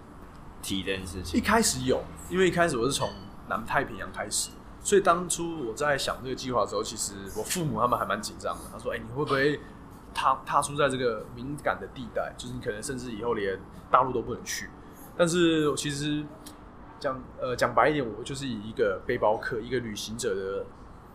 [0.63, 1.39] 提这件事情？
[1.39, 3.09] 一开始有，因为一开始我是从
[3.49, 4.51] 南太平洋开始。
[4.85, 8.61] 所以当初我在想这个计划的时候，其实我父母他们还蛮紧张的。
[8.73, 9.61] 他说：“哎、欸，你会不会
[10.13, 12.35] 踏踏出在这个敏感的地带？
[12.37, 13.61] 就是你可能甚至以后连
[13.93, 14.69] 大陆都不能去。”
[15.17, 16.25] 但是其实
[17.03, 20.65] 讲呃讲白一点，我就是以一个背包客、一个旅行者的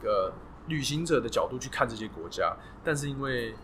[0.04, 0.34] 呃
[0.68, 2.54] 旅行者的角度去看这些国家。
[2.84, 3.56] 但是因为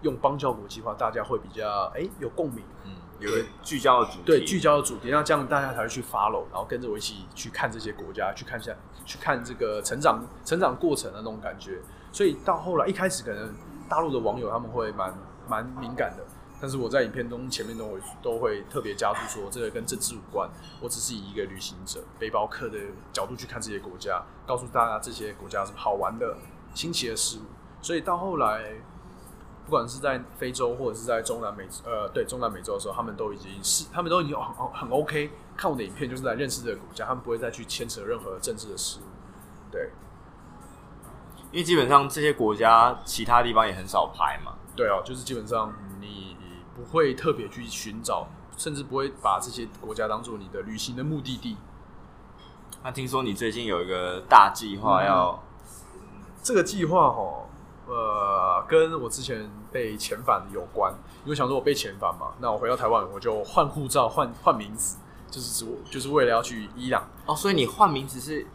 [0.00, 8.74] 用邦交国计划，大家会比较哎、欸、有共鸣，嗯，有个聚焦的主题，对聚焦的主题，那这样大家才会去 follow，然后跟着我一起去看这些国家，去看一下。
[9.04, 11.78] 去看这个成长成长过程的那种感觉，
[12.10, 13.54] 所以到后来一开始可能
[13.88, 16.24] 大陆的网友他们会蛮蛮敏感的，
[16.60, 20.48] 但是我在影片中前面都会都会特别加注说这个跟政治无关，
[20.80, 22.78] 我只是以一个旅行者背包客的
[23.12, 26.36] 角度去看这些国家，告诉大家这些国家是好玩的
[26.74, 27.42] 新奇的事物，
[27.82, 28.74] 所以到后来
[29.64, 35.30] 不管是在非洲或者是在中南美呃对中南美洲的时候，他们都已经是他们都已经很很 OK。
[35.56, 39.04] 看我的影片就是来认识这个国家，他们不会再去牵扯任何政治的事物。
[39.72, 39.90] 对，
[41.50, 44.52] 因为基本上这些国家其他地方也很少拍嘛。
[44.76, 46.35] 对啊，就是基本上你
[46.76, 51.56] 不会特别去寻找，甚至不会把这些国家当做你的旅行的目的地。
[52.84, 55.42] 那听说你最近有一个大计划要，
[55.94, 56.00] 嗯、
[56.42, 57.46] 这个计划哈，
[57.86, 60.92] 呃，跟我之前被遣返有关。
[61.24, 64.98] 因为想说我被遣返嘛，那我回到台湾我就换护照、换换名字。
[65.28, 68.46] 就是我就是为了要去伊朗哦，所以你换名字是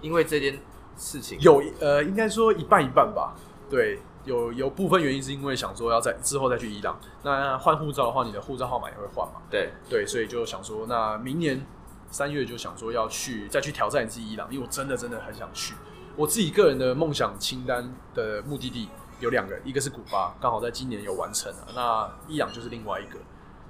[0.00, 0.60] 因为这件
[0.96, 1.38] 事情？
[1.40, 3.34] 有呃，应该说一半一半吧。
[3.70, 6.98] 对，有有部分原因是因为想说要在之后再去伊朗。
[7.22, 9.40] 那换护照的话，你的护照号码也会换嘛？
[9.50, 11.64] 对对，所以就想说，那明年
[12.10, 15.74] 三月就想说要去再去挑战一次伊朗，因为我真的真的很想去。
[16.16, 18.88] 我自己个人的梦想清单的目的地
[19.20, 21.68] 有两个，一个是古巴，刚好在今年有完成了。
[21.74, 23.18] 那伊朗就是另外一个。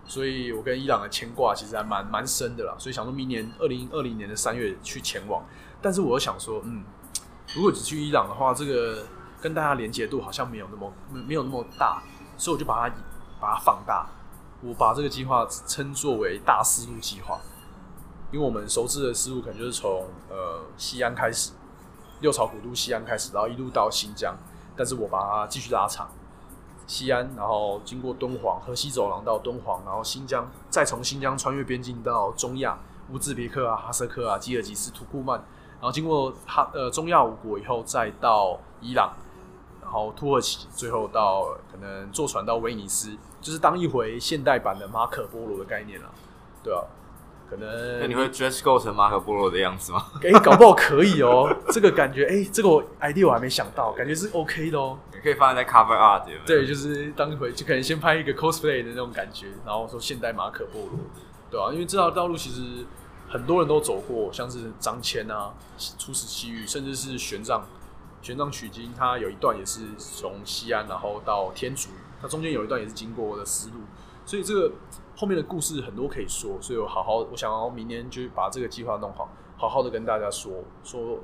[0.06, 5.44] 所以我跟伊朗的牵挂其实还蛮蛮深的啦，所以想说明年二零二零年的三月去前往，
[5.82, 6.82] 但是我又想说，嗯，
[7.54, 9.04] 如果只去伊朗的话，这个
[9.40, 12.02] 跟大家连接度好像没有那么没有那么大，
[12.36, 12.94] 所以我就把它
[13.40, 14.06] 把它放大，
[14.62, 17.38] 我把这个计划称作为大丝路计划，
[18.32, 21.52] 因为我们熟知的丝路可能就是从呃西安开始，
[22.20, 24.36] 六朝古都西安开始，然后一路到新疆，
[24.76, 26.08] 但是我把它继续拉长。
[26.86, 32.78] 西安，然后经过敦煌，河西走廊到敦煌，然后新疆，再从新疆穿越边境到中亚，
[33.10, 39.12] 乌兹别克啊、哈萨克啊、吉尔吉斯、土库曼，然后经过哈呃中亚五国以后，再到伊朗，
[39.88, 46.10] 然后土耳其，最后到可能坐船到威尼斯，就是当一回现代版的马可波罗的概念了，
[46.62, 46.82] 对啊。
[47.48, 50.04] 可能那你会 dress code 成马可波罗的样子吗？
[50.16, 51.56] 哎、欸，搞不好可以哦、喔。
[51.72, 52.68] 这个感觉，哎、欸，这个
[53.00, 54.98] idea 我还没想到，感觉是 OK 的哦、喔。
[55.14, 60.90] 你可以放在 cover art 对就是当一回就可能先拍一个 cosplay 的那种感觉，然后说现代马可波罗，
[61.50, 62.84] 对啊，因为这条道路其实
[63.30, 65.54] 很多人都走过，像是张骞啊、
[65.98, 67.62] 出使西域，甚至是玄奘，
[68.22, 73.76] 玄奘取经，他有一段也是从西安然后到天竺，它中间有一段也是经过的丝路，
[74.24, 74.72] 所以这个。
[75.20, 81.18] 后面的故事很多可以说，所以我好好，我想要明年就把这个计划弄好，好好的跟大家说说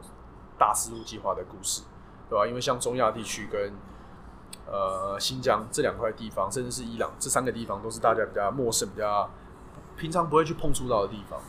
[0.59, 1.83] 大丝路计划的故事，
[2.29, 2.45] 对吧？
[2.45, 3.73] 因为像中亚地区跟
[4.67, 9.31] 呃新疆这两块地方，甚至是伊朗这三个地方，都是大家比较陌生、比较
[9.97, 11.41] 平常不会去碰触到的地方。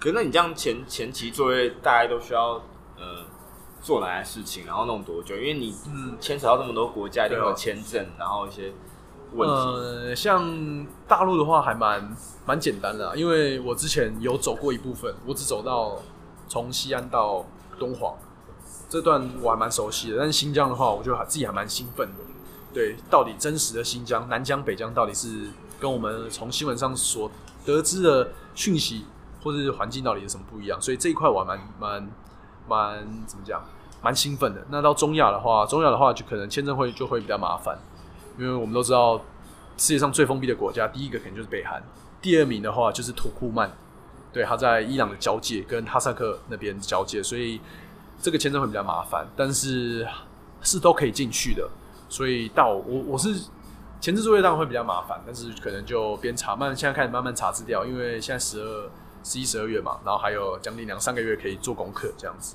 [0.00, 2.52] 可是那你这样前前期作业，大家都需要
[2.96, 3.22] 呃
[3.86, 5.36] 做哪些事情，然后弄多久？
[5.36, 8.72] 因为你嗯牵扯到这么多国家，一定有签证，然后一些。
[9.36, 16.00] 呃，像大陆的话还蛮蛮简单的，因为我之前有走过一部分，我只走到
[16.48, 17.44] 从西安到
[17.78, 18.16] 敦煌
[18.88, 20.16] 这段我还蛮熟悉的。
[20.16, 22.24] 但是新疆的话，我觉得自己还蛮兴奋的。
[22.72, 27.30] 对，到底真实的新疆南疆北疆到底是跟我们从新闻上所
[27.64, 29.04] 得知的讯息
[29.42, 30.80] 或者是环境到底有什么不一样？
[30.80, 32.10] 所以这一块我还蛮蛮
[32.68, 33.62] 蛮怎么讲，
[34.06, 34.64] 蛮兴奋的。
[34.70, 37.76] 那到中亚的话，中亚的话就可能签证会就会比较麻烦。
[38.38, 39.16] 因为我们都知道，
[39.76, 41.82] 世界上最封闭的国家，第一个肯定就是北韩，
[42.22, 43.68] 第二名的话就是土库曼，
[44.32, 47.60] 对，他在伊朗的交界，跟哈萨克那边交界，所以
[48.22, 50.06] 这个签证会比较麻烦，但是
[50.62, 51.68] 是都可以进去的。
[52.08, 53.34] 所以到我我是
[54.00, 58.90] 前置作业当然会比较麻烦，但是可能就边查慢，现在开始慢慢查资料，因为现在十二、
[59.24, 62.54] 十一、十二月嘛，然后还有将近两三个月可以做功课这样子。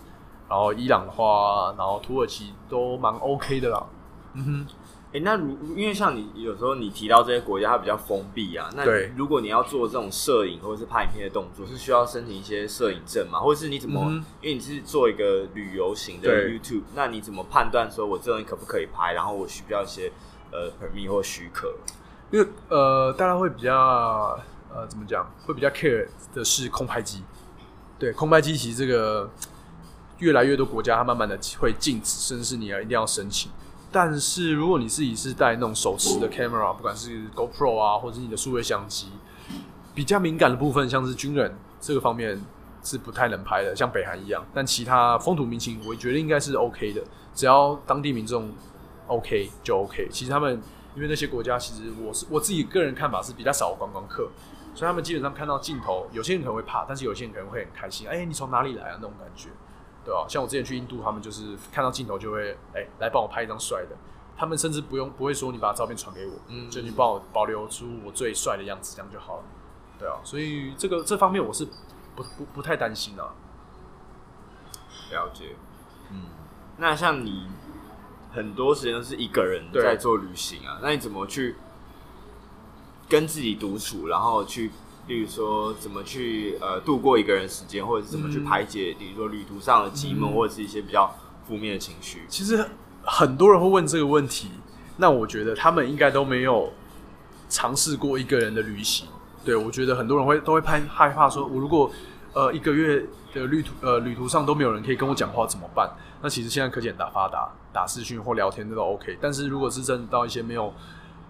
[0.51, 3.85] 然后伊朗的话，然后土耳其都蛮 OK 的啦。
[4.33, 4.67] 嗯哼。
[5.13, 8.69] 哎、欸，那如因为像你有时候你提到这些国家，它比较封闭啊。
[8.75, 8.85] 那
[9.15, 13.39] 如果你要做这种摄影或者是拍影片的动作，是需要申请一些摄影证嘛？
[13.39, 14.01] 或者是你怎么？
[14.09, 19.13] 嗯、因为你是做一个旅游型的 YouTube，那你怎么判断说我这东西可不可以拍？
[19.13, 20.11] 然后我需要一些
[20.51, 21.73] 呃 permit 或许可？
[22.29, 24.37] 因为呃，大家会比较
[24.73, 25.29] 呃怎么讲？
[25.45, 27.21] 会比较 care 的是空拍机。
[27.99, 29.29] 对，空拍机其实这个
[30.21, 33.51] 越来越多国家它慢慢的会禁止，甚至是你要一定要申请。
[33.91, 39.09] 但是如果你自己是带那种手持的 camera，不管是 GoPro 啊，或者是你的数位相机，
[39.93, 42.41] 比较敏感的部分，像是军人这个方面
[42.81, 44.45] 是不太能拍的，像北韩一样。
[44.53, 47.03] 但其他风土民情，我觉得应该是 OK 的，
[47.35, 48.49] 只要当地民众
[49.07, 50.07] OK 就 OK。
[50.09, 50.61] 其实他们
[50.95, 54.29] 因为那些国家，其实我是我自己个人看法是比较少观光客，
[54.73, 58.07] 所以他们基本上看到镜头，有些人可能会怕，但是有些人可能会很开心。
[58.07, 58.99] 哎、欸，你从哪里来啊？
[59.01, 59.49] 那种感觉。
[60.03, 63.95] 对啊，像我之前去印度，他们就是看到镜头就会哎、欸、来帮我拍一张帅的，
[64.35, 69.43] 他们甚至不用不会说你把照片传给我，嗯，就你帮我保留出我最帅的样子，这样就好了。
[69.99, 71.65] 对啊，所以这个这方面我是
[72.15, 73.29] 不不不太担心啊。
[75.11, 75.55] 了解，
[76.09, 76.25] 嗯，
[76.77, 77.47] 那像你
[78.33, 81.55] 很多时间都是一个人在做旅行啊，那你怎么去
[83.07, 84.71] 跟自己独处，然后去？
[85.11, 91.13] 比如说，怎么去呃度过一个人时间，或者是怎么去排解，比如说旅途上的寂寞，嗯、或者是一些比较
[91.45, 92.21] 负面的情绪。
[92.29, 92.65] 其实
[93.03, 94.51] 很多人会问这个问题，
[94.95, 96.71] 那我觉得他们应该都没有
[97.49, 99.05] 尝试过一个人的旅行。
[99.43, 101.91] 对，我觉得很多人会都会怕害怕说，我如果
[102.31, 105.91] 呃一个月的旅途呃旅途上都没有人可以跟我讲话怎么办？
[106.21, 109.17] 那其实现在科技很大发达，打视讯或聊天都 OK。
[109.19, 110.73] 但是如果是真的到一些没有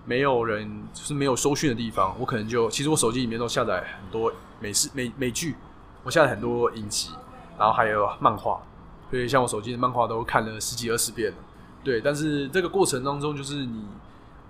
[0.05, 5.55] 没有人就是没有收讯的地方，我可能就其实我手机里面都下载很多美式美美剧，
[6.03, 7.11] 我下载很多影集，
[7.57, 8.61] 然后还有漫画，
[9.09, 11.37] 所以像我手机的漫画都看了十几二十遍了。
[11.83, 13.85] 对，但是这个过程当中，就是你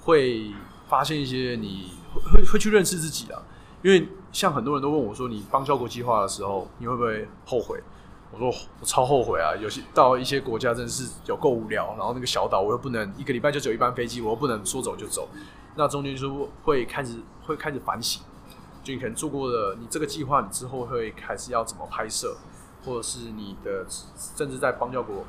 [0.02, 0.52] 会
[0.88, 3.42] 发现一些你会会去认识自己啊，
[3.82, 7.80] 因为像很多人都问我说，你邦交国计划的时候，你会不会后悔？
[8.34, 8.48] 我说
[8.80, 9.52] 我超后悔啊！
[9.62, 15.28] 有些到一些国家真的是有够无聊，然后那个小岛我又不能一个礼拜就只有一班飞机，我又不能说走就走。
[15.76, 18.22] 那中间就会开始会开始反省，
[18.84, 22.38] 就你可能做过的你这个计划，你之后会开始要怎么拍摄，
[22.86, 25.26] 或者是你的甚至在邦交国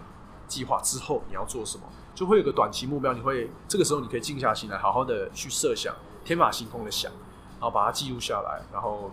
[0.46, 1.82] 计划之后你要做什么，
[2.14, 3.12] 就会有个短期目标。
[3.12, 5.92] 你会这个时候你可以静下心来，好好的去设想，
[6.24, 7.10] 天马行空的想，
[7.58, 9.10] 然后把它记录下来，然后。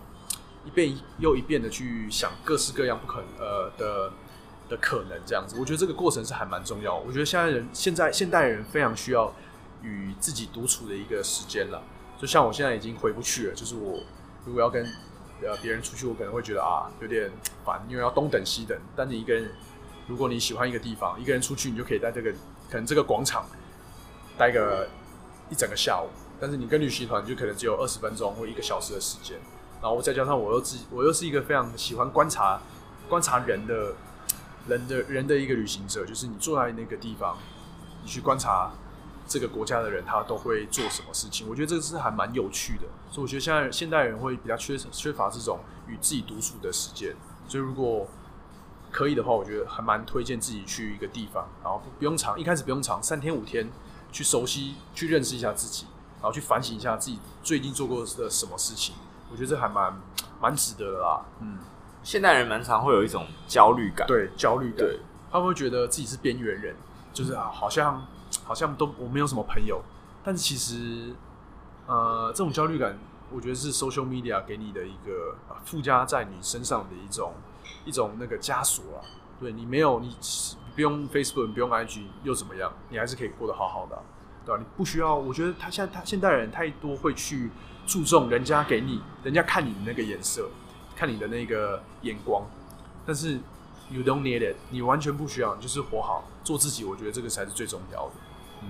[0.66, 4.12] 一遍又一遍的去想各式各样不可呃的
[4.70, 6.96] 的可能这样子，我觉得这个过程是还蛮重要。
[6.96, 9.34] 我觉得现在人现在现代人非常需要
[9.82, 11.82] 与自己独处的一个时间了。
[12.20, 14.00] 就像我现在已经回不去了，就是我
[14.46, 14.86] 如果要跟
[15.42, 17.32] 呃别人出去，我可能会觉得啊有点
[17.66, 18.78] 烦，因为要东等西等。
[18.96, 19.50] 但你一个人，
[20.08, 22.32] 如果你喜欢一个地方，一个人出去，你就可以在这个
[22.70, 23.46] 可能这个广场
[24.38, 24.88] 待个
[25.50, 26.10] 一整个下午。
[26.42, 29.40] 但是你跟旅行团就可能只有二十分钟或一个小时的时间。
[29.82, 32.60] 然后再加上我又自，我又是一个非常喜欢观察、
[33.08, 33.94] 观察人的、
[34.68, 36.06] 人的人的一个旅行者。
[36.06, 37.38] 就是你坐在那个地方，
[38.04, 38.72] 你去观察
[39.28, 41.48] 这个国家的人，他都会做什么事情。
[41.50, 42.84] 我觉得这个是还蛮有趣的。
[43.10, 47.16] 所以我觉得现在现代人会比较缺缺乏这种与自己独处的时间。
[47.48, 48.08] 所以如果
[48.92, 53.70] 可以的话，我觉得还蛮推荐自己去一个地方，然后不用长，一开始不用长，三天五天
[54.12, 58.96] 去熟悉、去认识一下自己，然后去反省一下自己最近做过的什么事情。
[59.32, 59.94] 我觉得这还蛮
[60.42, 61.22] 蛮值得的啦。
[61.42, 61.58] 嗯，
[62.04, 65.00] 现代人蛮常会有一种焦虑感，对焦虑感，对，
[65.32, 66.76] 他们会觉得自己是边缘人，
[67.14, 68.06] 就是啊，好像
[68.44, 69.82] 好像都我没有什么朋友。
[70.24, 71.14] 但是其实，
[71.88, 72.98] 呃，这种焦虑感，
[73.32, 77.34] 我觉得是 social media 给你的一个附加在你身上的一种
[77.86, 79.00] 一种那个枷锁啊。
[79.40, 80.16] 对，你没有，你
[80.76, 82.72] 不用 Facebook，你不用 IG 又怎么样？
[82.90, 84.02] 你还是可以过得好好的啊，
[84.46, 84.60] 对吧？
[84.60, 87.52] 你不需要，我觉得他现在他现代人太多会去。
[87.90, 90.48] 注重人家给你，人家看你的那个颜色，
[90.96, 92.44] 看你的那个眼光，
[93.04, 93.40] 但是
[93.90, 96.84] you don't need it，你完全不需要，你就是活好，做自己。
[96.84, 98.12] 我觉得这个才是最重要的。
[98.62, 98.68] 嗯，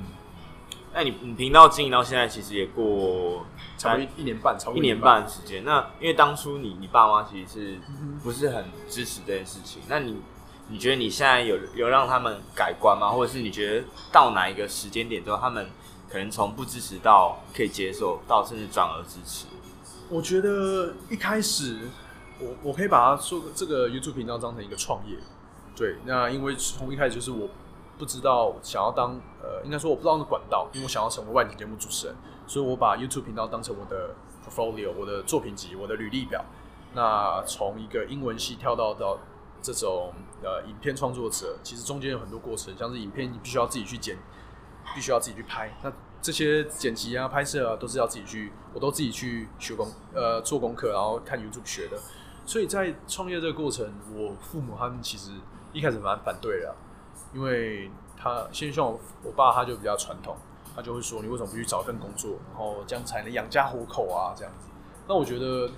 [0.93, 3.45] 那你你频道经营到现在，其实也过
[3.77, 5.65] 差不多一年半，超过一年半时间。
[5.65, 7.79] 那因为当初你你爸妈其实是
[8.23, 9.81] 不是很支持这件事情？
[9.89, 10.15] 那你
[10.69, 13.09] 你觉得你现在有有让他们改观吗？
[13.09, 15.69] 或者是你觉得到哪一个时间点之后，他们？
[16.09, 19.45] 可能从不支持到可以接受，到甚至转而支持。
[20.09, 21.87] 我觉得一开始，
[22.39, 25.15] 我我可以把它说这个 YouTube 频道当成一个创业。
[25.75, 27.47] 对，那因为从一开始就是我
[27.97, 32.15] 不知道想要当呃，应该说我不知道那个管道，因为我想要成为外景节目主持人，
[32.47, 36.43] 所以我把 YouTube 频道当成我的 portfolio，我的作品集，我的履历表。
[36.95, 39.19] 那从一个英文系跳到到
[39.61, 44.17] 这种呃影片创作者，其实中间有很多过程，像是影片你必须要自己去剪。
[44.95, 45.71] 必须要自己去拍。
[45.83, 51.97] 那这些剪辑啊、拍摄啊，都是要自己去，我都自己去学功，呃，做功课，然后看 YouTube 学的。
[52.45, 55.31] 所以在创业这个过程，我父母他们其实
[55.71, 56.75] 一开始蛮反对的，
[57.33, 60.35] 因为他先像我我爸他就比较传统，
[60.75, 64.67] 他就会说，你为什么不去找份工作，然后这样才能养家糊口啊这样子。
[65.07, 65.71] 那我觉得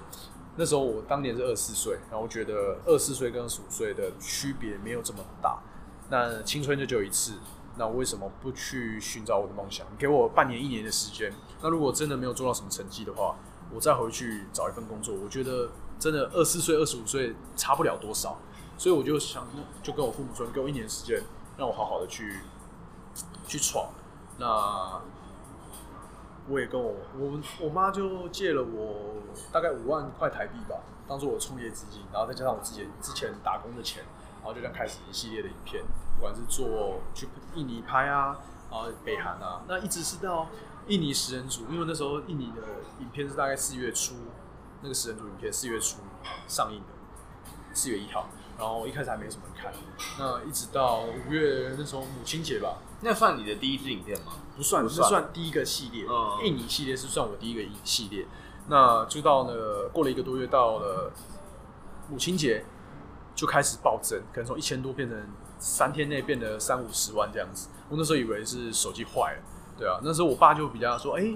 [0.55, 5.59] 那时候我当年是二十四岁，然后我觉得二十四岁跟二十五岁的区别没有这么大，
[6.09, 7.34] 那青春就只有一次。
[7.82, 9.88] 那为什么不去寻找我的梦想？
[9.97, 11.34] 给我半年、一年的时间。
[11.63, 13.36] 那如果真的没有做到什么成绩的话，
[13.73, 15.15] 我再回去找一份工作。
[15.15, 15.67] 我觉得
[15.97, 18.38] 真的二十四岁、二十五岁差不了多少。
[18.77, 19.47] 所以我就想，
[19.82, 21.23] 就跟我父母说，给我一年时间，
[21.57, 22.41] 让我好好的去
[23.47, 23.89] 去闯。
[24.38, 25.01] 那
[26.47, 30.75] 我也跟我我我妈就借了我大概五万块台币吧，
[31.07, 34.03] 当做我创业资金，然后再加上我自己之前打工的钱。
[34.43, 35.83] 然后就这样开始一系列的影片，
[36.15, 38.37] 不管是做去印尼拍啊，
[38.71, 40.47] 然后北韩啊，那一直是到
[40.87, 42.61] 印尼食人族，因为那时候印尼的
[42.99, 44.15] 影片是大概四月初，
[44.81, 45.97] 那个食人族影片四月初
[46.47, 46.87] 上映的，
[47.71, 49.71] 四月一号，然后一开始还没什么人看，
[50.17, 54.33] 那一直到五月那时候母亲节吧，那算你的第一支影片吗？
[54.57, 58.25] 不算，不算，算第一个系列，嗯，印尼系列是算我第一个系列，
[58.67, 59.53] 那就到呢
[59.93, 61.13] 过了一个多月到了
[62.09, 62.65] 母亲节。
[63.41, 65.19] 就开始暴增，可能从一千多变成
[65.57, 67.69] 三天内变得三五十万这样子。
[67.89, 69.41] 我那时候以为是手机坏了，
[69.75, 69.99] 对啊。
[70.03, 71.35] 那时候我爸就比较说：“哎、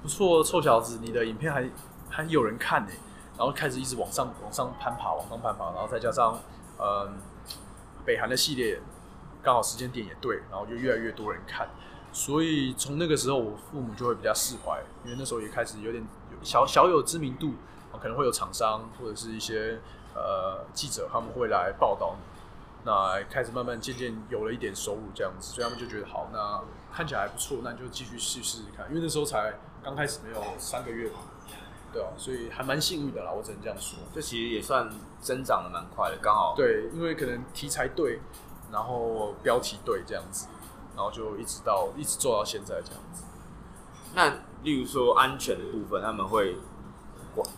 [0.00, 1.68] 不错，臭小子，你的影片还
[2.08, 2.90] 还有人看呢。”
[3.36, 5.66] 然后开始一直往上往上攀爬，往上攀爬。
[5.72, 6.40] 然后再加上
[6.78, 7.12] 嗯，
[8.06, 8.80] 北韩的系列
[9.42, 11.68] 刚好时间点也对，然后就越来越多人看。
[12.10, 16.02] 所以从那个时候，我父母就会比较释怀，因为那时候也开始有点
[16.42, 17.52] 小小有知名度，
[18.00, 19.78] 可能会有厂商或者是一些。
[20.14, 26.62] 呃，记者他们会来报道你，那开始慢慢渐渐有了一点收入这样子，所以他们就觉得好，那
[26.92, 31.18] 看起来还不错，那你就继续试试看，因为那时候才刚开始没有三个月嘛，
[31.92, 33.98] 对啊，所以还蛮幸运的啦，我只能这样说。
[34.14, 34.88] 这其实也算
[35.20, 36.54] 增长的蛮快的，刚好。
[36.56, 38.20] 对，因为可能题材对，
[38.70, 40.46] 然后标题对这样子，
[40.94, 43.24] 然后就一直到一直做到现在这样子。
[44.14, 44.28] 那
[44.62, 46.56] 例如说安全的部分，他们会。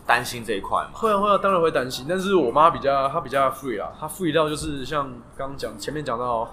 [0.05, 0.91] 担心这一块吗？
[0.93, 2.05] 会啊会啊，当然会担心。
[2.07, 6.49] 但是我妈比较，她比较 free 啊，她 free 到就是像刚刚讲前面讲到，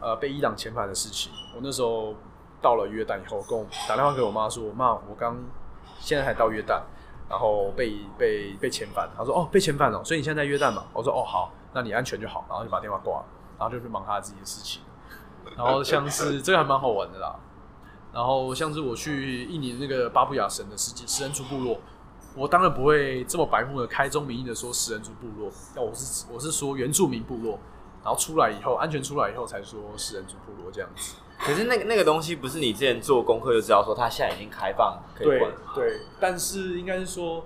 [0.00, 1.30] 呃，被伊朗遣返的事情。
[1.54, 2.14] 我那时候
[2.60, 5.36] 到了约旦以后，跟我打电话给我妈说：“我妈，我刚
[5.98, 6.80] 现在才到约旦，
[7.28, 13.24] 然后被被被遣返。”她说：“哦，被遣返了，所以你现在在约旦嘛？”我说：“哦，好，那你安全就好。”然后就把电话挂了，
[13.58, 14.82] 然后就去忙她自己的事情。
[15.56, 17.34] 然后像是这个还蛮好玩的啦。
[18.12, 21.78] 然后像是我去印尼那个巴布亚省的食食人族部落。
[22.38, 27.58] 我当然不会这么白目的开宗明义的说食人族部落，但我是我是说原住民部落，
[28.04, 31.16] 然后出来以后安全出来以后才说食人族部落这样子。
[31.40, 37.44] 可是那个那个东西不是你之前做功课就知道说它现在已经开放可以对对，但是应该是说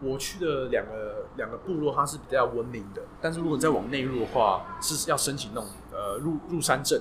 [0.00, 7.00] 我去的两个两个部落它是比较文明的，但是如果再往内陆的话是要申请那种呃入入山证，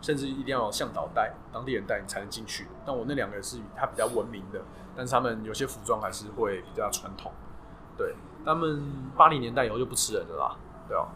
[0.00, 2.66] 甚至一定要向导带当地人带你才能进去。
[2.86, 4.62] 但我那两个是它比较文明的。
[5.00, 7.32] 但是他们有些服装还是会比较传统，
[7.96, 8.84] 对，他们
[9.16, 10.54] 八零年代以后就不吃人的啦，
[10.86, 11.08] 对啊，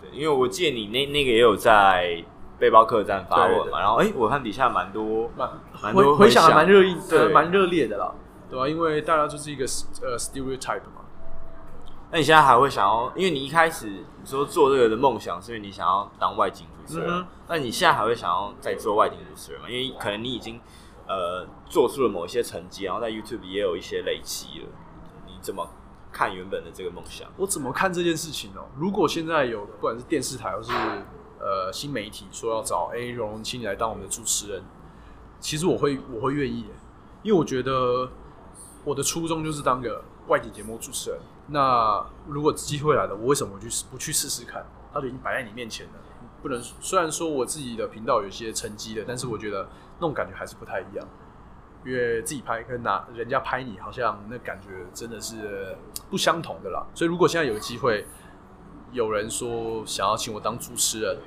[0.00, 2.20] 对，因为我记得你那那个也有在
[2.58, 5.48] 背包客栈发文嘛，然后哎、欸，我看底下蛮多蛮
[5.80, 8.12] 蛮多回响还蛮热议，对，蛮热烈的啦，
[8.50, 9.64] 对啊，因为大家就是一个
[10.02, 11.04] 呃 stereotype 嘛。
[12.10, 13.12] 那你现在还会想要？
[13.14, 19.70] 因为你一开始你说做这个的梦想是因为你想要当外景主持人，嗯、那你现在还会想要再做外景主持人吗？
[19.70, 20.60] 因为可能你已经。
[21.08, 24.66] 呃，做出了某一些成绩，然后在 YouTube 也有一些累积了。
[25.26, 25.66] 你怎么
[26.12, 27.26] 看原本的这个梦想？
[27.38, 28.60] 我怎么看这件事情呢？
[28.76, 30.70] 如果现在有不管是电视台或是
[31.40, 34.62] 呃新媒体说要找哎荣荣请你来当我们的主持人，
[35.40, 36.66] 其实我会我会愿意，
[37.22, 38.10] 因为我觉得
[38.84, 41.18] 我的初衷就是当个外景节目主持人。
[41.46, 44.66] 那如果机会来了，我为什么去不去试试看？
[44.92, 45.92] 它就已经摆在你面前了。
[46.42, 49.66] 不能虽然说我自己的频道有些成绩的，但是我觉得。
[49.98, 51.06] 那种感觉还是不太一样，
[51.84, 55.76] 因为自己拍跟拿人家拍你，好像那感觉真的是
[56.10, 56.86] 不相同的啦。
[56.94, 58.06] 所以如果现在有机会，
[58.92, 61.18] 有人说想要请我当主持人，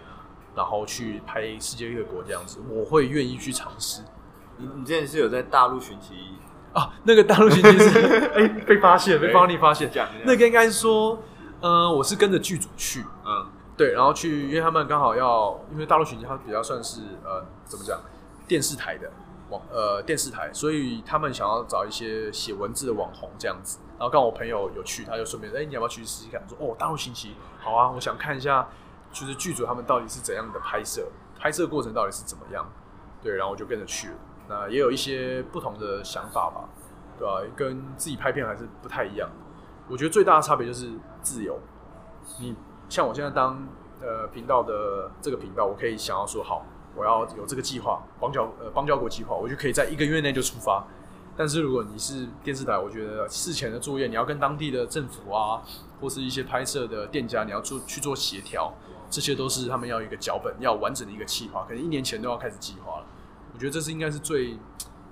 [0.56, 4.02] 然后去拍世界各国这样子，我会愿意去尝试。
[4.58, 6.16] 你你之前是有在大陆寻奇
[6.74, 6.94] 啊？
[7.04, 8.00] 那个大陆寻奇是
[8.34, 9.92] 哎、欸、被发现，被方力发现。
[10.24, 11.18] 那个应该是说，
[11.62, 18.00] 呃，我是跟着剧组去，嗯，对，然后去，因为他们刚好要，因为大陆寻奇它比较算是呃，怎么讲？
[18.52, 19.10] 电视台的
[19.50, 23.80] 网呃电视台，所以他们想要找一些写文字的网红这样子。
[23.98, 26.44] 然后刚好我朋友有去，他就顺便哎、你要不要去试试看？
[26.50, 28.68] 说哦，大陆寻奇好啊，我想看一下，
[29.14, 31.08] 就是剧组他们到底是怎样的拍摄，
[31.40, 32.70] 拍摄过程到底是怎么样。
[33.24, 34.16] 对，然后我就跟着去了。
[34.50, 36.68] 那也有一些不同的想法吧，
[37.18, 39.30] 对吧、跟自己拍片还是不太一样。
[39.88, 40.92] 我觉得最大的差别就是
[41.22, 41.58] 自由。
[42.38, 42.54] 你
[42.90, 43.66] 像我现在当
[44.02, 46.66] 呃频道的这个频道，我可以想要说好，
[46.96, 50.86] 我要有这个计划，邦交呃邦交国计划，我就可以在一个月内就出发。
[51.38, 55.62] 但是如果你是电视台，我觉得事前的作业，你要跟当地的政府啊，
[56.00, 58.74] 或是一些拍摄的店家，你要做去做协调，
[59.10, 63.06] 这些都是他们要一个脚本，要完整的一个计划，可能一年前都要开始计划了。
[63.54, 64.58] 我觉得这是应该是最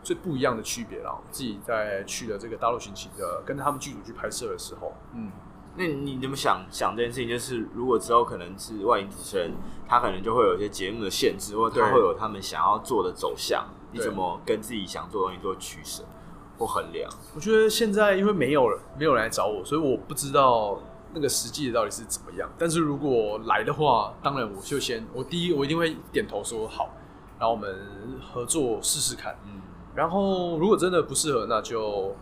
[0.04, 1.18] 最不一样的区别了。
[1.32, 5.32] 自己在去的这个大陆寻奇的，跟着他们剧组去拍摄的时候，嗯，
[5.76, 7.30] 那你怎么想想这件事情？
[7.30, 9.52] 就是如果之后可能是外景主持人，
[9.88, 13.66] 他可能就会有一些节目的限制，或者他会有他们想要做的走向。
[13.92, 16.04] 你怎么跟自己想做的东西做取舍
[16.60, 17.10] 或衡量？
[17.34, 20.80] 我觉得现在因为没有没有人来找我，所以我不知道
[21.12, 22.48] 那个实际的到底是怎么样。
[22.56, 26.90] 但是如果来的话，当然我就先我第一我一定会点头说好，
[27.40, 29.36] 然后我们合作试试看。
[29.48, 29.60] 嗯，
[29.96, 32.16] 然后如果真的不适合，那就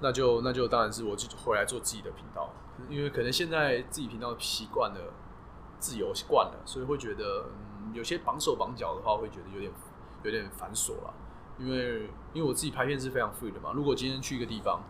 [0.00, 2.52] 那就那就当然是我就回来做自己的频道，
[2.88, 5.12] 因为可能现在自己频道习惯了
[5.78, 7.46] 自由惯了，所以会觉得
[7.80, 9.72] 嗯有些绑手绑脚的话，会觉得有点。
[10.24, 11.14] 有点繁琐了，
[11.60, 13.70] 因为因为我自己拍片是非常 free 的嘛。
[13.72, 14.82] 如果今天去一个地方，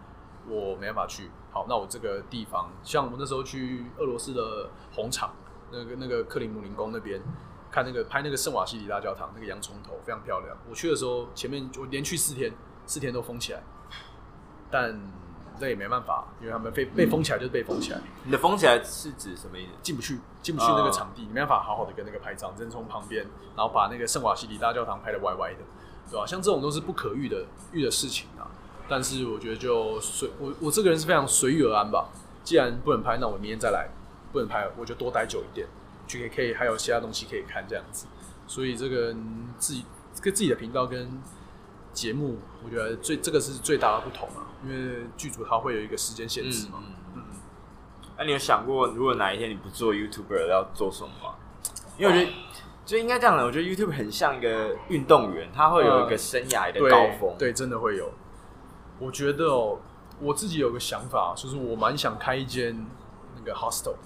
[0.48, 5.34] 我没办法去，好，那我这个地方，像我们那时候去俄罗斯的红场，
[5.70, 7.20] 那个那个克里姆林宫那边
[7.70, 10.56] 看那个拍那个圣瓦西里大教堂，那个洋葱头非常漂亮。
[10.66, 12.50] 我去的时候，前面我连续四天，
[12.86, 13.62] 四天都封起来，
[14.70, 15.00] 但
[15.58, 18.00] 这也没办法，因为他们被被封起来就是被封起来。
[18.24, 19.72] 你的封起来是指什么意思？
[19.82, 20.18] 进不去。
[20.40, 25.58] 进不去那个场地，你没办法好好的跟那个拍照，只能从旁边，然后把那个圣瓦西里大教堂拍的歪歪的，
[26.10, 26.24] 对吧？
[26.24, 28.48] 像这种都是不可遇的遇的事情啊。
[28.88, 32.08] 但是我觉得就随我我这个人是非常随遇而安吧。
[32.44, 33.90] 既然不能拍，那我明天再来；
[34.32, 35.66] 不能拍，我就多待久一点，
[36.06, 38.06] 去可以可以还有其他东西可以看这样子。
[38.46, 39.14] 所以这个
[39.58, 39.84] 自己
[40.22, 41.20] 跟自己的频道跟
[41.98, 46.74] 节目，我觉得最这个是最大的不同啊，因为剧组它会有一个时间限制嘛。
[47.16, 47.24] 嗯
[48.16, 51.34] 那、啊、你有想过，如果哪一天你不做 YouTuber，要做什么吗？
[51.96, 52.32] 因为我觉得，
[52.86, 53.44] 就应该这样的。
[53.44, 57.36] 我觉得 YouTube 很像一个运动员，他会有一个生涯的高峰。
[57.36, 58.08] 对，真的会有。
[59.00, 59.80] 我觉得哦，
[60.20, 62.86] 我自己有个想法，就是我蛮想开一间
[63.36, 63.96] 那个 hostel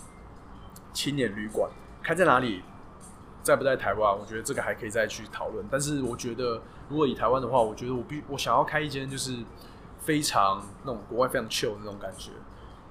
[0.95, 1.71] 青年旅馆，
[2.03, 2.63] 开在哪里？
[3.43, 4.19] 在不在台湾？
[4.19, 5.67] 我觉得这个还可以再去讨论。
[5.71, 9.37] 但是我觉得，如果以台湾的话，我觉得我必我想要开一间，就是
[9.99, 12.31] 非常那种国外非常 chill 那种感觉。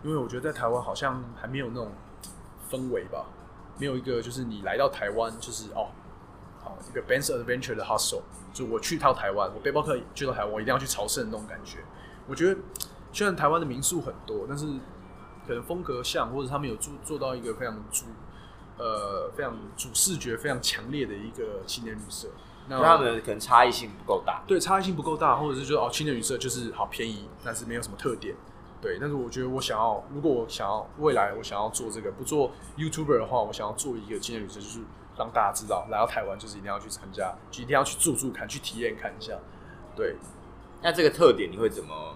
[0.03, 1.91] 因为我觉得在台湾好像还没有那种
[2.69, 3.25] 氛围吧，
[3.77, 5.89] 没有一个就是你来到台湾就是哦，
[6.59, 8.21] 好一个 Ben's Adventure 的 hustle，
[8.51, 11.79] 就我去一趟台湾，我背包客去到台湾，我一定要去朝圣那种感觉。
[12.27, 12.59] 我觉得
[13.13, 14.65] 虽然台湾的民宿很多，但是
[15.45, 18.05] 可能风格像或者他们有做做到一个非常主
[18.77, 22.29] 呃非常主视觉非常强烈的一个青年旅社，
[22.67, 28.35] 那他们可能差异性不够大，对，差异性不够大，或者是说哦青年旅社就是好便宜，但是没有什么特点。
[28.81, 34.79] 对，但是我觉得我想要，如果我想要未来我想要做这个，不做 YouTuber 的话，我想要做一个青年旅社，就是
[35.17, 39.37] 让大家知道来到台湾就是一定要去参加，就一定要去住住看，去体验看一下。
[39.95, 40.15] 对，
[40.81, 42.15] 那这个特点你会怎么？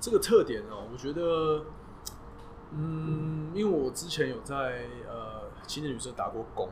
[0.00, 1.64] 这个特点哦，我觉得，
[2.72, 4.54] 嗯，因为我之前有在
[5.08, 6.68] 呃青年旅社打过工，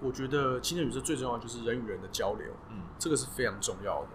[0.00, 4.08] 我觉得青年旅社最重要的就是人与人的交流，嗯，这个是非常重要的。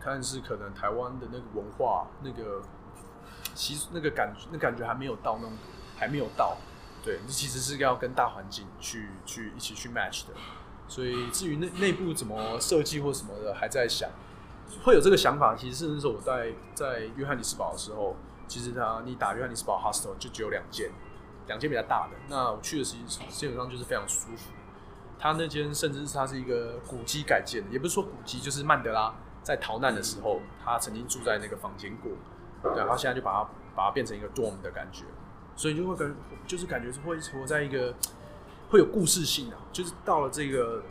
[0.00, 2.62] 看是可能台湾的那个文化那个。
[3.52, 5.52] 其实那个感觉，那感觉还没有到那种，
[5.96, 6.56] 还没有到，
[7.02, 10.34] 对，这其实是要跟大环境去去一起去 match 的。
[10.86, 14.08] 所以至于内内部怎么设计或什么的，还在想。
[14.84, 18.14] 会有这个想法，其实是那时候我在在约翰尼斯堡的时候，
[18.46, 20.92] 其实他你打约翰尼斯堡 hostel 就只有两间，
[21.48, 22.16] 两间比较大的。
[22.28, 24.52] 那我去的时候基本上就是非常舒服。
[25.20, 32.10] 他那间甚至是它是一个古迹改建的，也不是说古迹，就是曼德拉在逃难的时候，他曾经住在那个房间过。
[32.62, 35.04] 对，然后现在就把它把它变成一个 dorm 的感觉，
[35.56, 36.16] 所以就会感
[36.46, 37.94] 就是感觉是会活在一个
[38.70, 40.82] 会有故事性啊，就是到了这个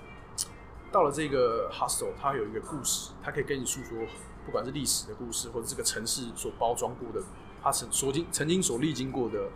[0.92, 3.98] 到了这个 hostel，它有一个故事，它可以跟你诉说，
[4.46, 7.24] 不管是历史的故事，或者这个城市所包装过的，
[7.62, 9.50] 它曾所经曾经所历经过的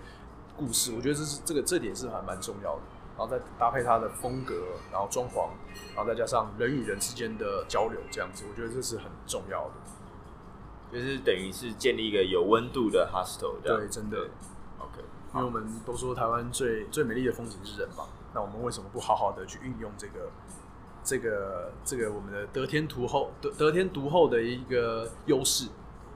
[0.55, 2.81] 故事，我觉得这是这个这点是还蛮重要的。
[3.17, 4.55] 然后再搭配它的风格，
[4.91, 5.49] 然后装潢，
[5.95, 9.73] 然后再加上人与人之间的交流，这样子，我觉得这是很重要的。
[10.91, 14.17] 就是等于是建立一个有温度的 hostel，对，真的
[14.77, 15.03] ，OK。
[15.33, 20.29] 因为我们都说台湾最最美丽的风景是人嘛，那我们为什么不好好的去运用这个
[21.03, 25.69] 这个这个我们的得天独厚得得天独厚的一个优势，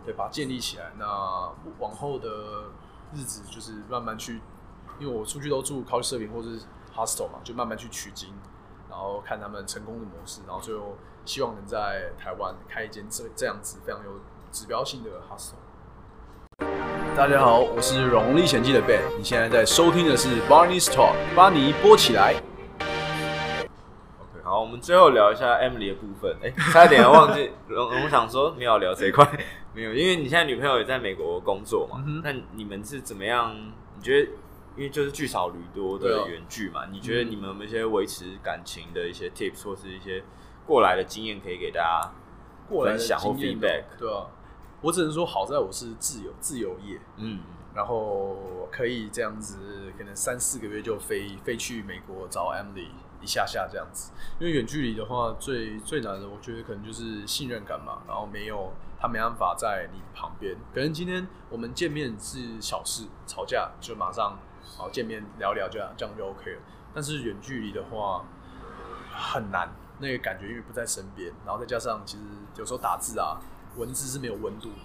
[0.05, 0.91] 对，把它建立起来。
[0.99, 1.05] 那
[1.79, 2.65] 往后的
[3.15, 4.39] 日子就是慢慢去，
[4.99, 6.59] 因为我出去都住 couchsurfing 或者是
[6.97, 8.33] hostel 嘛，就慢慢去取经，
[8.89, 14.19] 然后看他们成功的模式，然后最后希望能在台湾开一间这这样子非常有
[14.51, 15.53] 指标性的 hostel。
[17.15, 22.33] 大家好，我是《荣历险记》的 Ben，你现在在收听的是 Barney's Talk，巴尼播起来。
[24.19, 26.35] OK，好，我们最后聊一下 Emily 的部分。
[26.41, 29.23] 哎，差点要忘记，荣荣想说没有聊这一块，
[29.71, 33.55] 没有，因为你现在女朋友也在美国工作嘛，那、嗯、你们是怎么样？
[33.95, 34.31] 你觉得？
[34.77, 40.23] 因为就是聚少离多的远距嘛，你觉得你们有没有一些维持感情的一些 tips，或是一些
[40.67, 42.11] 过来的经验可以给大家
[42.69, 43.85] 分享或 feedback？
[43.97, 44.27] 对啊，
[44.81, 47.39] 我只能说好在我是自由自由业，嗯，
[47.73, 54.11] 然后可以这样子，可能三四个月就飞飞去美国找 Emily 一下下这样子。
[54.39, 64.37] 因为远距离的话，最最难的我觉得可能就是信任感嘛，然后没有他没办法在你旁边，可能今天我们见面是小事，吵架就马上。
[64.63, 66.61] 好，见面聊聊这样，这样就 OK 了。
[66.93, 68.25] 但是远距离的话
[69.13, 72.23] 很难，那个感觉因为不在身边，然后再加上其实
[72.57, 73.37] 有时候打字啊，
[73.75, 74.75] 文字是没有温度的，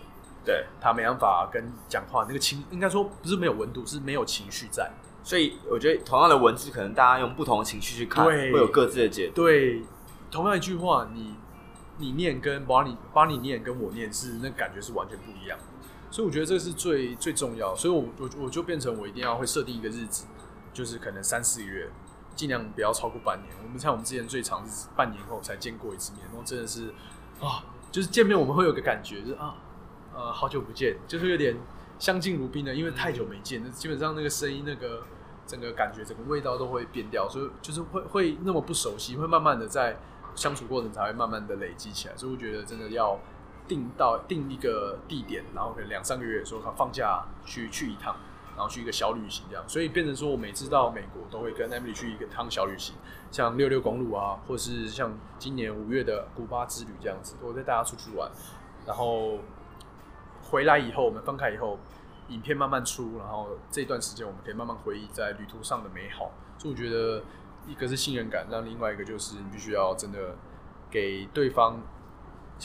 [0.44, 4.90] 对，他没办法跟讲话那个情，应该说不是没有温度，是没有情绪在。
[5.24, 9.42] 所以我觉得同样的文字，可能大家用不同的情绪去看，会有各自的解读。
[9.42, 9.82] 对，
[10.30, 11.36] 同样一句话，你
[11.98, 15.58] 你念跟把你把你念跟我念是那感觉是完全不一样。
[16.12, 20.26] 所以我觉得这是最最重要，所以我我我就变成我一定要会设定一个日子，
[20.70, 21.88] 就是可能三四个月，
[22.36, 23.50] 尽量不要超过半年。
[23.64, 26.92] 我们像我们之前最长是半年后才见过一次面，然后真的是
[27.40, 29.54] 啊，就是见面我们会有个感觉，就是啊
[30.14, 31.56] 呃好久不见，就是有点
[31.98, 35.04] 相敬如宾的，因为太久没见，那基本上那个声音、那个
[35.46, 39.96] 整个感觉、整个味道都会变掉，所以就是会会那么不熟悉，会慢慢的在
[40.34, 42.16] 相处过程才会慢慢的累积起来。
[42.18, 43.18] 所以我觉得真的要。
[43.72, 48.14] 定到定一个地点，然后可能两三个月的时候，他放假去去一趟，
[48.54, 52.94] 然后去一个小旅行这样，所以变成说我每次到美国都会跟 Emily 去一个趟小旅行，
[53.30, 58.30] 像六六公路啊，或是像今年五月的古巴之旅这样子，我带大家出去玩，
[58.86, 59.38] 然后
[60.42, 61.78] 回来以后，我们分开以后，
[62.28, 67.22] 影片慢慢出，然后这段时间我们可以慢慢回忆在旅途上的美好，所以我觉得
[67.66, 70.36] 一个是信任感，那另外一个就是你必须要真的
[70.90, 71.80] 给对方。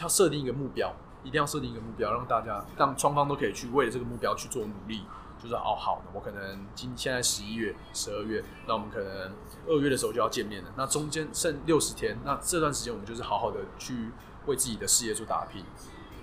[0.03, 0.93] 要设定一个目标，
[1.23, 5.03] 一定要设定一个目标，让大家让双方都可以去为了这个目标去做努力。
[5.39, 9.31] 就是哦，好的，我可能今现在十一月、十二月，那我们可能
[9.67, 10.73] 二月的时候就要见面了。
[10.75, 14.09] 那中间剩六十天，那这段时间我们就是好好的去
[14.47, 15.63] 为自己的事业做打拼。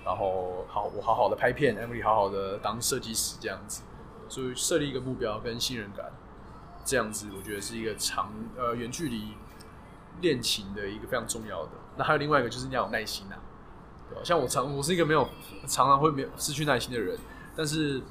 [0.03, 3.83] 然后好，我好好的拍片，Emily 好好的当设计师这样子。
[4.27, 6.11] 所以设立一个目标跟信任感，
[6.83, 9.29] 这样子我觉得是一个长呃远距离
[10.19, 11.71] 恋情的一个非常重要的。
[11.95, 13.39] 那还有另外一个就是你要有耐心啊。
[14.23, 15.27] 像我常，我是一个没有
[15.67, 17.15] 常常会没有失去耐心的人，
[17.55, 18.01] 但是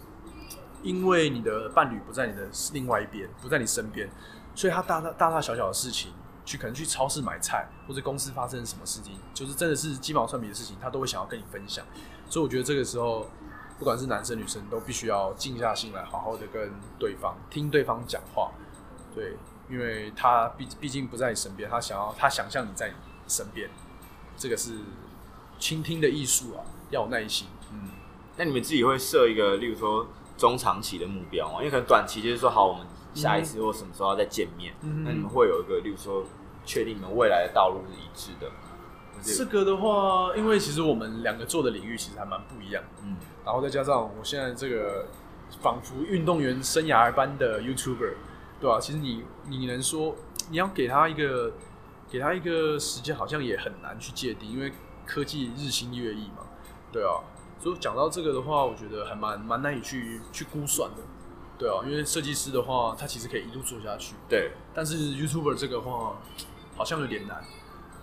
[0.83, 4.09] 因为你的伴侣不在你的另外一边，不在你身边，
[4.55, 6.13] 所以他大大大大小小的事情，
[6.45, 11.85] 去可能去超市买菜，或者公司发生什么事情，就是真的是鸡毛蒜皮的事情，他都会想要跟你分享。
[12.29, 13.27] 所以我觉得这个时候，
[13.79, 18.53] 不管是男生女生，都必须要静下心来，好好的跟对方听对方讲话。
[19.15, 19.37] 对，
[19.69, 22.95] 因为他毕毕竟不在你身边，他想要他想象你在你
[23.27, 23.69] 身边，
[24.37, 24.79] 这个是。
[25.65, 26.61] 倾听的艺术啊，
[26.91, 27.49] 要有耐心。
[27.73, 27.89] 嗯，
[28.37, 30.07] 那你们自己会设一个，例如说
[30.37, 31.55] 中长期的目标吗？
[31.61, 34.75] 因为可能短期就是说，好，我们下一次或什么时候要再见面。
[34.83, 36.23] 嗯，那你们会有一个，例如说，
[36.67, 38.53] 确定你们未来的道路是一致的。
[39.23, 42.85] 这个的话，因为其实我们两个做的领域其实还蛮不一样。
[43.03, 45.07] 嗯，然后再加上我现在这个
[45.63, 48.13] 仿佛运动员生涯般的 YouTuber，
[48.61, 48.79] 对吧？
[48.79, 50.15] 其实你你能说
[50.51, 51.55] 你要给他一个
[52.11, 54.71] 给他一个时间，好像也很难去界定，因为。
[55.07, 56.47] 科技日新月异嘛，
[56.93, 57.21] 对啊，
[57.61, 61.03] 所以讲到这个的话，我觉得还蛮蛮难以去去估算的，
[61.59, 66.17] 对啊，因为设计师的话，他其实可以一路做下去，对，但是 YouTuber 这个话
[66.77, 67.45] 好像有点难，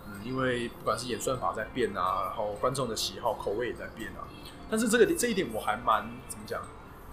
[0.06, 4.26] 嗯，因为不管是演算法在变啊，然后观众的喜好口味也在变啊，
[4.70, 6.62] 但是这个这一点我还蛮怎么讲，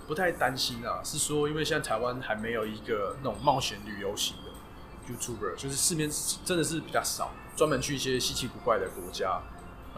[0.08, 6.10] 不太担心啊，是说因为现在台湾还没有一个那种冒险旅游型的 YouTuber，就是市面
[6.46, 9.42] 真的是比较少，专门去一些稀奇古怪的国家。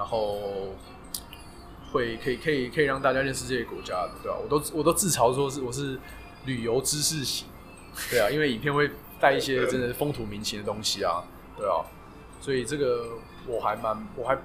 [0.02, 0.40] 然后
[1.92, 4.42] 会可以可以可以让大家认识这些国家的，对吧、啊？
[4.44, 6.00] 我都我都自嘲说是我是
[6.46, 7.48] 旅游知识型，
[8.10, 8.90] 对啊， 因为影片会
[9.20, 11.24] 带一些真的风土民情的东西啊，
[11.56, 11.86] 对啊，
[12.40, 13.10] 所以这个
[13.46, 14.36] 我还蛮我还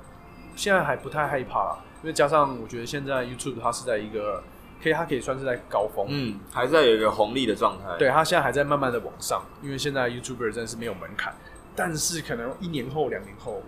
[0.54, 4.44] 现在还不太害怕，因为加上我觉得现在 YouTube 它是在一个
[4.82, 11.34] 可以它可以算是在高峰，嗯，还在有一个红利的状态，对，它现在还在慢慢的往上，因为现在 YouTuber 真的是没有门槛，
[11.74, 13.62] 但是可能一年后两年后。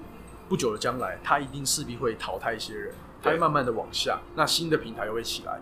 [0.48, 5.60] 不久的将来，他一定势必会淘汰一些人，他会慢慢的往下，那新的平台又会起来，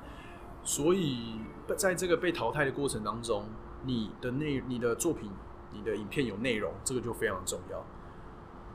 [0.63, 1.41] 所以
[1.77, 3.45] 在这个被淘汰的过程当中，
[3.85, 5.31] 你的内、你的作品、
[5.73, 7.85] 你的影片有内容，这个就非常重要。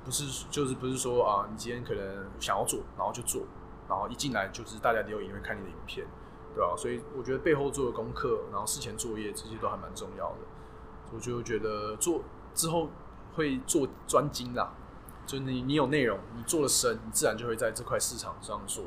[0.04, 3.44] 不是就是不是说啊，你今天可能想要做，然后就做，
[3.88, 6.06] 然后一进来就是大家都有因为看你的影片，
[6.56, 6.76] 对吧、啊？
[6.76, 10.38] 所以我觉得背后做的功课，然后事前作业这些都还蛮重要的。
[11.14, 12.22] 我就觉得做
[12.56, 12.90] 之后
[13.36, 14.74] 会做专精啦，
[15.26, 18.84] 就你你有内容，你做的深，你自然就会在这块市场上说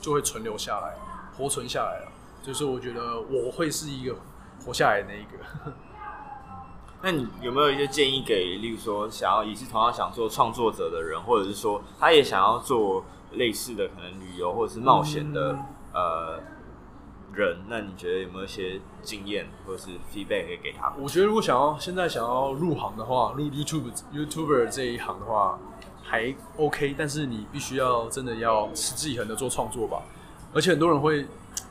[0.00, 0.96] 就会存留下来，
[1.36, 2.12] 活存下来了。
[2.42, 4.16] 就是我觉得我会是一个
[4.64, 5.72] 活下来的那一个。
[7.02, 16.40] 那你有没有一些建议给，例如说想要也是同样想做创作者的人，或者是说他也想要做类似的可能旅游或者是冒险的、嗯、呃
[17.32, 17.58] 人？
[17.68, 20.92] 那你觉得有没有一些经验或者是 feedback 可以给他？
[20.98, 25.58] 我觉得如果想要现在想要入行的话，入 YouTube YouTuber 这一行的话
[26.02, 30.02] 还 OK，但是你必须要真的要持之以恒的做创作吧。
[30.52, 31.26] 而且很多人会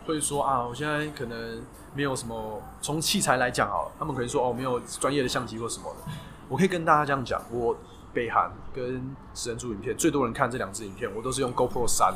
[0.06, 1.62] 会说啊，我现在可能。
[1.96, 6.12] 没有什么，从器材来讲好了，他们可能说哦，没有专业的相机或什么的。
[6.48, 7.76] 我可以跟大家这样讲，我
[8.14, 12.14] 北韩跟食人族影片最多人看这两支影片，我都是用 GoPro 三，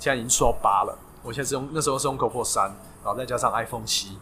[0.00, 0.98] 现在已经出到八了。
[1.28, 2.74] 我现在是用那时候是用 GoPro 三，
[3.04, 4.16] 然后再加上 iPhone 七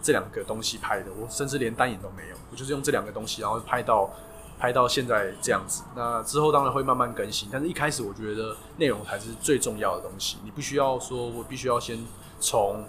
[0.00, 4.10] 这两个东西拍的，我甚至连单眼都没有，我就是用这两个东西，然后拍到
[4.58, 5.82] 拍到现在这样子。
[5.94, 12.02] 那之后当然会慢慢更新，但是一开始我觉得内容才是最重要的东西，你不需要说我必须要先
[12.40, 12.84] 从。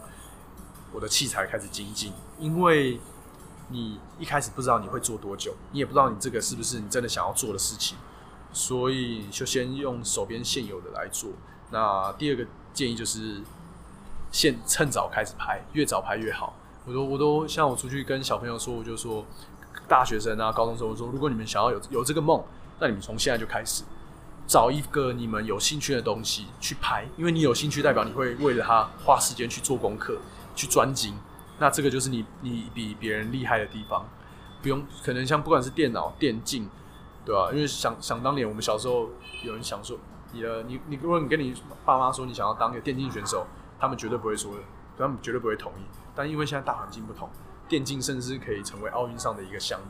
[0.94, 2.98] 我的器材开始精进，因为
[3.68, 7.98] 你一开始不知道你会做多久，你也不知道你这个是不是你真的想要做的事情，
[8.54, 11.32] 所以就先用手边现有的来做。
[11.72, 13.42] 那第二个建议就是，
[14.32, 16.54] 现趁早开始拍，越早拍越好。
[16.86, 19.26] 我都我都像我出去跟小朋友说，我就说
[19.88, 22.44] 大学生啊、高中生，我说如果你们想要有有这个梦，
[22.80, 23.84] 那你们从现在就开始
[24.48, 30.18] 找一个你们有兴趣的东西去拍，因为你有兴趣，代表你会为了它花时间去做功课。
[30.58, 31.14] 去专精，
[31.60, 34.04] 那这个就是你你比别人厉害的地方，
[34.60, 36.68] 不用可能像不管是电脑、电竞，
[37.24, 37.52] 对吧？
[37.54, 39.08] 因为想想当年我们小时候
[39.44, 40.00] 有人想说，
[40.32, 41.54] 你的你你如果你跟你
[41.86, 43.46] 爸妈说你想要当一个电竞选手，
[43.80, 44.62] 他们绝对不会说的，
[44.98, 45.84] 他们绝对不会同意。
[46.16, 47.30] 但因为现在大环境不同，
[47.68, 49.88] 电竞甚至可以成为奥运上的一个项目，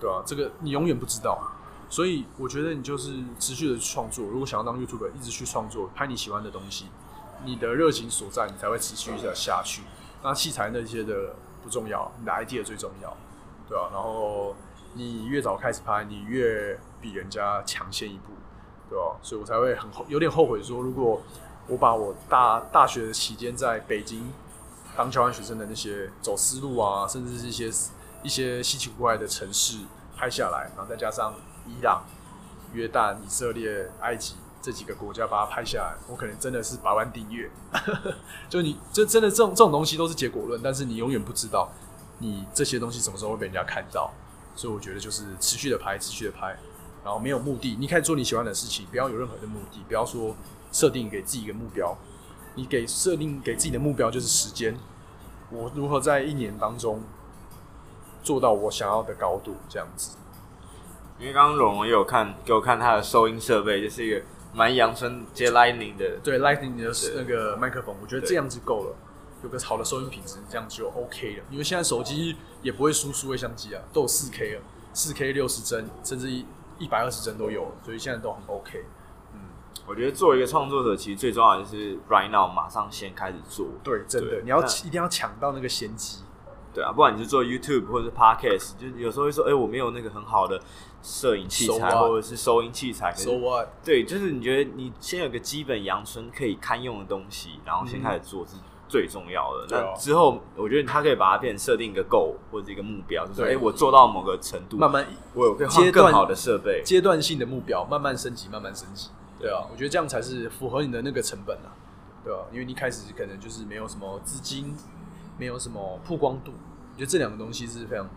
[0.00, 0.22] 对吧？
[0.26, 1.40] 这个你永远不知道，
[1.88, 4.26] 所以我觉得你就是持续的创作。
[4.26, 6.86] 如果想要当 YouTuber，一直去创作，拍你喜欢的东西。
[7.44, 9.82] 你的热情所在，你才会持续的下去。
[10.22, 13.16] 那器材那些的不重要，你的 idea 最重要，
[13.68, 14.54] 对啊，然后
[14.94, 18.32] 你越早开始拍，你越比人家抢先一步，
[18.88, 19.16] 对吧？
[19.22, 21.20] 所以我才会很后有点后悔说，如果
[21.68, 24.32] 我把我大大学的期间在北京
[24.96, 27.70] 当交换学生的那些走私路啊，甚至是一些
[28.22, 29.78] 一些稀奇古怪的城市
[30.16, 31.34] 拍下来，然后再加上
[31.66, 32.04] 伊朗、
[32.72, 34.34] 约旦、以色列、埃及。
[34.64, 37.50] 这几个国家把它拍下来，我可能真的是百万订阅。
[38.48, 41.68] 就你这真的这种这种东西都是结果论，但是你永远不知道
[42.20, 44.12] 你这些东西什么时候会被人家看到。
[44.54, 46.56] 所以我觉得就是持续的拍，持续的拍，
[47.02, 50.36] 然后没有目的，你可以做你喜欢的事情，不要有任何的目的，不要说
[50.72, 51.96] 设定给自己一个目标。
[52.56, 54.76] 你给设定给自己的目标就是时间，
[55.50, 57.02] 我如何在一年当中
[58.24, 60.16] 做到我想要的高度，这样子。
[61.20, 64.20] 因为刚刚龙龙也有看给我看他的收音设备，就是一个。
[64.54, 68.94] 蛮阳春接 Lightning 的，对 Lightning 的那个麦克风，我觉得这样子够了，
[69.42, 71.44] 有个好的收音品质，这样就 OK 了。
[71.50, 74.60] 因为现在手机也不会输数位相机啊，都有四 K 了，
[74.92, 76.44] 四 K 六十帧，甚至一
[76.78, 78.84] 一百二十帧都有，所以现在都很 OK。
[79.78, 83.66] 嗯，我觉得作为一个创作者，其实最重要的就是 Right now 马上先开始做。
[83.82, 86.22] 对，真的，你要一定要抢到那个先机。
[86.74, 90.58] 对啊，不管你是做 YouTube 或者是 Podcast，就有时候会说，哎、欸，我没有那个很好的
[91.02, 93.12] 摄影器材或者是收音器材。
[93.14, 93.68] So what？
[93.84, 98.54] 对，就是你觉得你先有个基本阳春可以堪用的东西，然后先开始做是
[98.88, 99.66] 最重要的。
[99.66, 109.10] 嗯、那之后，我觉得他可以把它变成设定一个 goal 或者一个目标，就是哎、欸，我做到某个程度，慢慢我有可以换更好的设备，阶段性的目标，慢慢升级，慢慢升级。
[109.42, 111.74] 对啊，我觉得这样才是符合你的那个成本啊，
[112.22, 114.72] 对啊，因为你一开始可能就是没有什么资金，
[115.36, 116.52] 没有什么曝光度。
[116.92, 118.08] 我觉得这两个东西是非常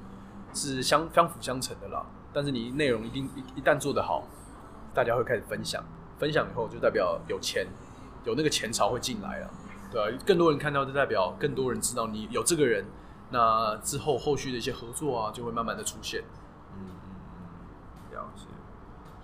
[0.54, 2.06] 是相相辅相成的啦。
[2.32, 4.24] 但是你内容一定一一旦做得好，
[4.94, 5.84] 大家会开始分享，
[6.20, 7.66] 分享以后就代表有钱，
[8.24, 9.50] 有那个钱潮会进来了，
[9.92, 10.18] 对、啊？
[10.28, 12.86] 更多人看到就代表更多人知道你有这个人，
[13.32, 16.24] 那之后后续的一些合作啊，就会慢慢的出现。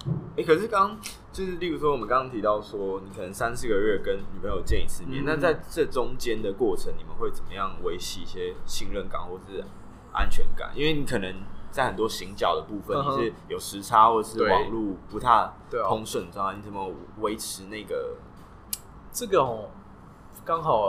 [0.06, 0.98] 哎、欸，可是刚刚
[1.32, 9.64] 就是，例如说，我们刚刚提到说，你可能三四个月跟女朋友见一次面，那、嗯、在这中间的过程，你们会怎么样维系一些信任感或是
[10.12, 10.72] 安全感？
[10.74, 11.36] 因为你可能
[11.70, 15.54] 在很多行脚的部分，你是有时差或者是网络不太
[15.88, 16.54] 通顺，知道吗？
[16.56, 18.16] 你怎么维持那个？
[19.12, 19.70] 这个哦，
[20.44, 20.88] 刚好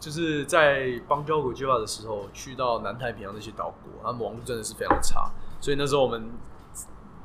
[0.00, 5.30] 就是在邦交国计划的时候，去到南太平洋那些岛国，他们网络真的是非常差，
[5.60, 6.28] 所以那时候我们。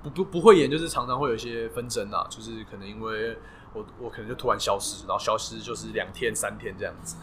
[0.10, 3.38] 不不会演，就是常常会有一些纷争啊，就是可能因为
[3.74, 7.16] 我我可能就突然消失，然后消失就是两天三天这样子，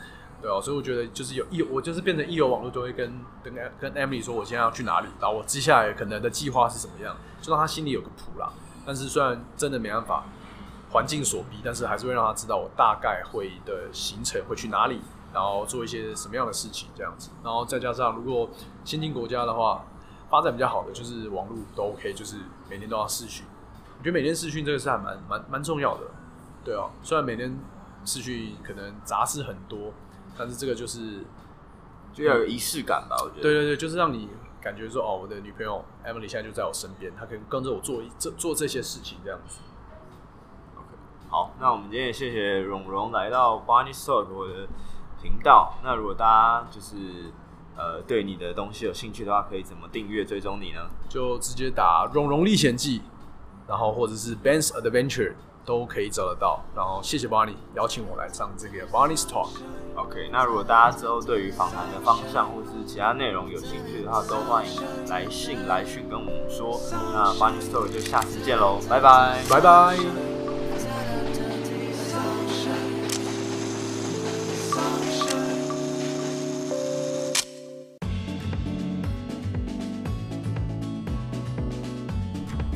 [0.43, 3.12] 对啊，所以我觉得就是有一我就是变成一有网络就会跟
[3.43, 8.53] 跟跟 Emily 说我现在要去哪里，然后我接下来可能的计划是什么样，就让他心里有个谱啦。
[8.87, 10.24] 但是虽然真的没办法，
[10.91, 15.01] 环境所逼，但是还是会让他知道我大概会的行程会去哪里，
[15.32, 18.51] 然后做一些什么样的事情这样子，然后再加上如果
[18.85, 19.85] 先进国家的话。
[20.30, 22.39] 发展比较好的就是网络都 OK，就是
[22.74, 23.46] 每天都要试训。
[23.96, 26.00] 我觉得每天试训这个是还蛮蛮蛮重要的，
[26.64, 26.90] 对啊。
[27.04, 27.56] 虽然每天
[28.04, 29.92] 试训可能杂事很多，
[30.36, 31.24] 但是这个就是
[32.12, 33.14] 就要有仪式感吧。
[33.22, 34.28] 我觉得，对对对，就是让你
[34.60, 39.60] 感觉说哦，我的女朋友 Emily 现在就在我身边，她可以跟着我做这做这些事情这样子。
[40.74, 40.88] OK，
[41.30, 44.66] 好，那我们今天也谢谢蓉蓉来到 Barney's Talk 我的
[45.22, 45.78] 频道。
[45.84, 47.30] 那如果大家就是。
[47.76, 50.80] 呃，对你的东西有兴趣的话，可以怎么订阅追踪你呢？
[51.08, 52.98] 就直接打《蓉蓉历险记》，
[53.68, 55.32] 然后或者是 Ben's Adventure
[55.64, 56.62] 都可以找得到。
[56.74, 59.48] 然后谢谢 Barney 邀请我来上这个 Barney's Talk。
[59.96, 66.80] OK，那如果大家之后对于访谈的方向或是其他内容有兴趣的话，都欢迎来信来讯跟我们说。
[67.12, 70.34] 那 Barney's Talk 就下次见喽，拜拜，拜拜。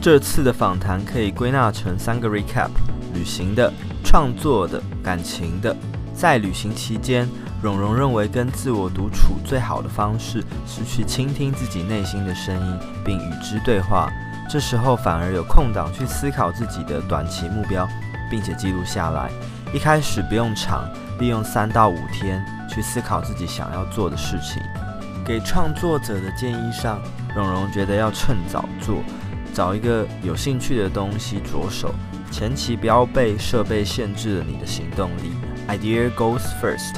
[0.01, 2.71] 这次的访谈可以归纳成三个 recap：
[3.13, 3.73] 旅行的、
[4.05, 5.75] 创作的、感情的。
[6.15, 7.29] 在旅行期间，
[7.61, 14.09] 蓉蓉认为跟自我独处最好的方式是去倾听自己内心的声音，并与之对话。
[14.49, 17.87] 这时候反而有空档去思考自己的短期目标，
[18.31, 19.31] 并且记录下来。
[19.75, 20.89] 一开始不用长，
[21.19, 24.63] 利用三到五天去思考自己想要做的事情。
[25.27, 27.01] 给创作者的建议上，
[27.37, 29.03] 蓉蓉觉得要趁早做。
[29.59, 31.93] 找一个有兴趣的东西着手，
[32.31, 35.33] 前期不要被设备限制了你的行动力。
[35.67, 36.95] Idea goes first。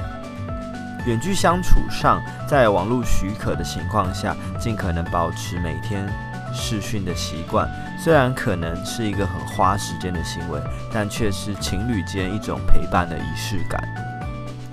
[1.06, 6.06] 远距相处上，在网络许可的情况下，尽可能保持每天
[6.52, 7.66] 视讯的习惯。
[7.98, 10.60] 虽然可能是一个很花时间的行为，
[10.92, 13.82] 但却是情侣间一种陪伴的仪式感。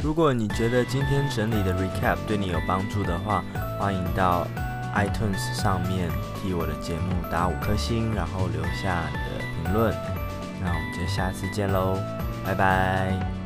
[0.04, 3.42] 如果你觉得今天整理的 recap 对你有帮助的话，
[3.80, 4.46] 欢迎到。
[5.06, 9.94] iTunes 上面替我的节目打五颗星，然后留下你的评论，
[10.62, 11.98] 那我们就下次见喽，
[12.44, 13.37] 拜拜。